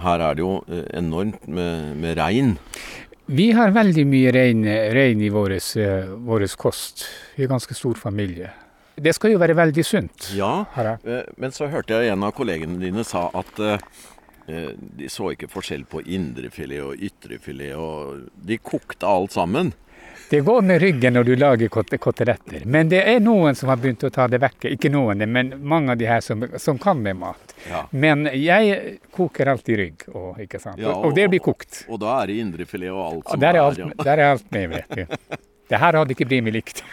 her 0.00 0.18
er 0.24 0.34
det 0.34 0.42
jo 0.42 0.64
eh, 0.66 0.86
enormt 0.96 1.46
med, 1.46 1.96
med 2.00 2.16
rein. 2.16 2.56
Vi 3.30 3.52
har 3.54 3.70
veldig 3.70 4.02
mye 4.10 4.30
rein, 4.34 4.64
rein 4.90 5.20
i 5.22 5.28
vår 5.30 5.52
uh, 5.54 6.46
kost. 6.58 7.04
Vi 7.36 7.44
er 7.44 7.46
en 7.46 7.52
ganske 7.52 7.76
stor 7.78 7.94
familie. 7.94 8.48
Det 8.98 9.12
skal 9.14 9.36
jo 9.36 9.38
være 9.38 9.54
veldig 9.54 9.84
sunt. 9.86 10.32
Ja, 10.34 10.64
uh, 10.66 11.12
men 11.38 11.54
så 11.54 11.68
hørte 11.70 11.94
jeg 11.94 12.10
en 12.10 12.26
av 12.26 12.34
kollegene 12.34 12.80
dine 12.82 13.04
sa 13.06 13.28
at 13.38 13.60
uh, 13.62 13.76
de 14.48 15.06
så 15.06 15.30
ikke 15.30 15.46
forskjell 15.52 15.84
på 15.86 16.02
indrefilet 16.10 16.82
og 16.82 16.98
ytrefilet, 16.98 17.78
og 17.78 18.26
de 18.34 18.58
kokte 18.58 19.06
alt 19.06 19.38
sammen. 19.38 19.70
Det 20.30 20.40
går 20.40 20.62
med 20.62 20.80
ryggen 20.80 21.12
når 21.14 21.24
du 21.24 21.36
lager 21.36 21.68
koteletter. 21.98 22.62
Men 22.64 22.88
det 22.88 23.00
er 23.02 23.18
noen 23.18 23.56
som 23.58 23.68
har 23.72 23.80
begynt 23.82 24.04
å 24.06 24.10
ta 24.14 24.28
det 24.30 24.38
vekk. 24.38 24.68
Ikke 24.76 24.86
noen, 24.94 25.24
men 25.26 25.50
mange 25.58 25.90
av 25.90 25.98
de 25.98 26.06
her 26.06 26.22
som, 26.22 26.44
som 26.54 26.78
kan 26.78 27.00
med 27.02 27.18
mat. 27.18 27.54
Ja. 27.66 27.80
Men 27.90 28.28
jeg 28.38 29.00
koker 29.10 29.50
alltid 29.50 29.80
rygg, 29.80 30.04
og, 30.14 30.38
ja, 30.38 30.60
og, 30.92 31.08
og, 31.08 31.16
det 31.18 31.26
blir 31.32 31.42
kokt. 31.42 31.80
Og 31.90 31.98
da 31.98 32.20
er 32.20 32.30
det 32.30 32.38
indrefilet 32.44 32.94
og 32.94 33.02
alt 33.08 33.34
som 33.34 33.42
der 33.42 33.58
er. 33.58 33.60
Alt, 33.64 33.82
ja. 33.82 33.90
Der 34.04 34.22
er 34.22 34.30
alt 34.36 34.46
med, 34.54 34.76
vet 34.76 34.94
du. 34.94 35.18
Det 35.70 35.82
her 35.82 35.98
hadde 35.98 36.14
ikke 36.14 36.30
blitt 36.30 36.46
meg 36.46 36.54
likt. 36.60 36.84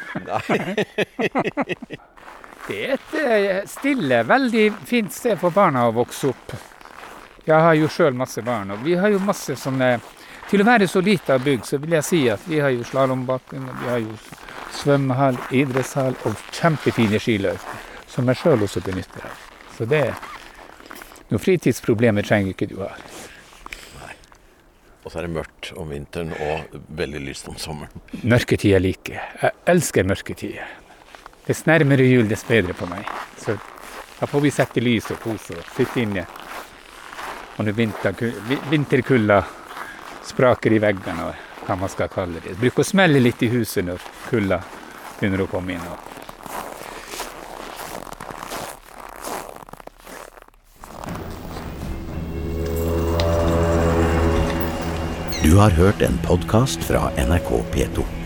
det 2.67 2.81
er 2.81 2.97
et 2.97 3.15
eh, 3.21 3.61
stille, 3.69 4.25
veldig 4.33 4.65
fint 4.89 5.13
sted 5.13 5.37
for 5.37 5.53
barna 5.53 5.85
å 5.91 5.93
vokse 5.93 6.33
opp. 6.33 6.57
Jeg 7.45 7.61
har 7.69 7.77
jo 7.77 7.85
sjøl 7.85 8.17
masse 8.17 8.41
barn, 8.41 8.73
og 8.73 8.81
vi 8.81 8.97
har 8.97 9.13
jo 9.13 9.21
masse 9.21 9.53
sånne 9.61 9.99
til 10.47 10.63
å 10.63 10.67
være 10.67 10.87
så 10.87 11.01
lita 11.03 11.37
bygd, 11.41 11.65
så 11.67 11.79
vil 11.83 11.97
jeg 11.97 12.07
si 12.07 12.21
at 12.31 12.43
vi 12.47 12.61
har 12.63 12.71
jo 12.71 12.85
slalåmbakken, 12.87 13.67
vi 13.81 13.91
har 13.91 14.01
jo 14.03 14.15
svømmehall, 14.77 15.37
idrettshall 15.51 16.15
og 16.27 16.39
kjempefine 16.55 17.19
skiløyper, 17.19 17.85
som 18.07 18.29
jeg 18.31 18.41
sjøl 18.41 18.65
også 18.67 18.83
benytter 18.85 19.27
av. 19.27 19.45
Så 19.77 19.87
det 19.89 20.07
Noen 21.27 21.43
fritidsproblemer 21.43 22.23
trenger 22.23 22.53
ikke 22.53 22.69
du 22.71 22.77
ha. 22.79 22.93
Og 25.03 25.11
så 25.11 25.19
er 25.19 25.25
det 25.27 25.33
mørkt 25.35 25.73
om 25.79 25.89
vinteren 25.91 26.31
og 26.31 26.77
veldig 26.95 27.19
lyst 27.25 27.49
om 27.51 27.57
sommeren. 27.59 28.01
Mørketid 28.23 28.75
er 28.75 28.83
liker. 28.83 29.19
Jeg 29.41 29.51
elsker 29.71 30.07
mørketid. 30.07 30.55
Dess 31.47 31.65
nærmere 31.67 32.07
jul, 32.07 32.27
dess 32.31 32.43
bedre 32.47 32.75
på 32.75 32.87
meg. 32.87 33.07
Så 33.39 33.57
da 34.17 34.27
får 34.27 34.43
vi 34.43 34.51
sette 34.55 34.83
lys 34.83 35.11
og 35.11 35.19
kose 35.23 35.59
og 35.59 35.69
sitte 35.75 36.03
inne. 36.03 36.23
Og 37.57 37.67
når 37.67 37.75
vinterkulda 38.71 39.41
spraker 40.27 40.75
i 40.75 40.81
veggene, 40.83 41.31
og 41.31 41.63
hva 41.67 41.77
man 41.79 41.91
skal 41.91 42.11
kalle 42.11 42.43
det. 42.43 42.57
Bruker 42.59 42.83
å 42.83 42.87
smelle 42.87 43.21
litt 43.23 43.41
i 43.43 43.51
huset 43.51 43.87
når 43.87 44.03
kulda 44.27 44.61
begynner 45.19 45.45
å 45.45 45.49
komme 45.51 45.77
inn. 45.77 45.89
Du 55.47 55.55
har 55.55 55.71
hørt 55.71 56.01
en 56.03 56.17
podkast 56.27 56.83
fra 56.83 57.07
NRK 57.15 57.51
P2. 57.71 58.16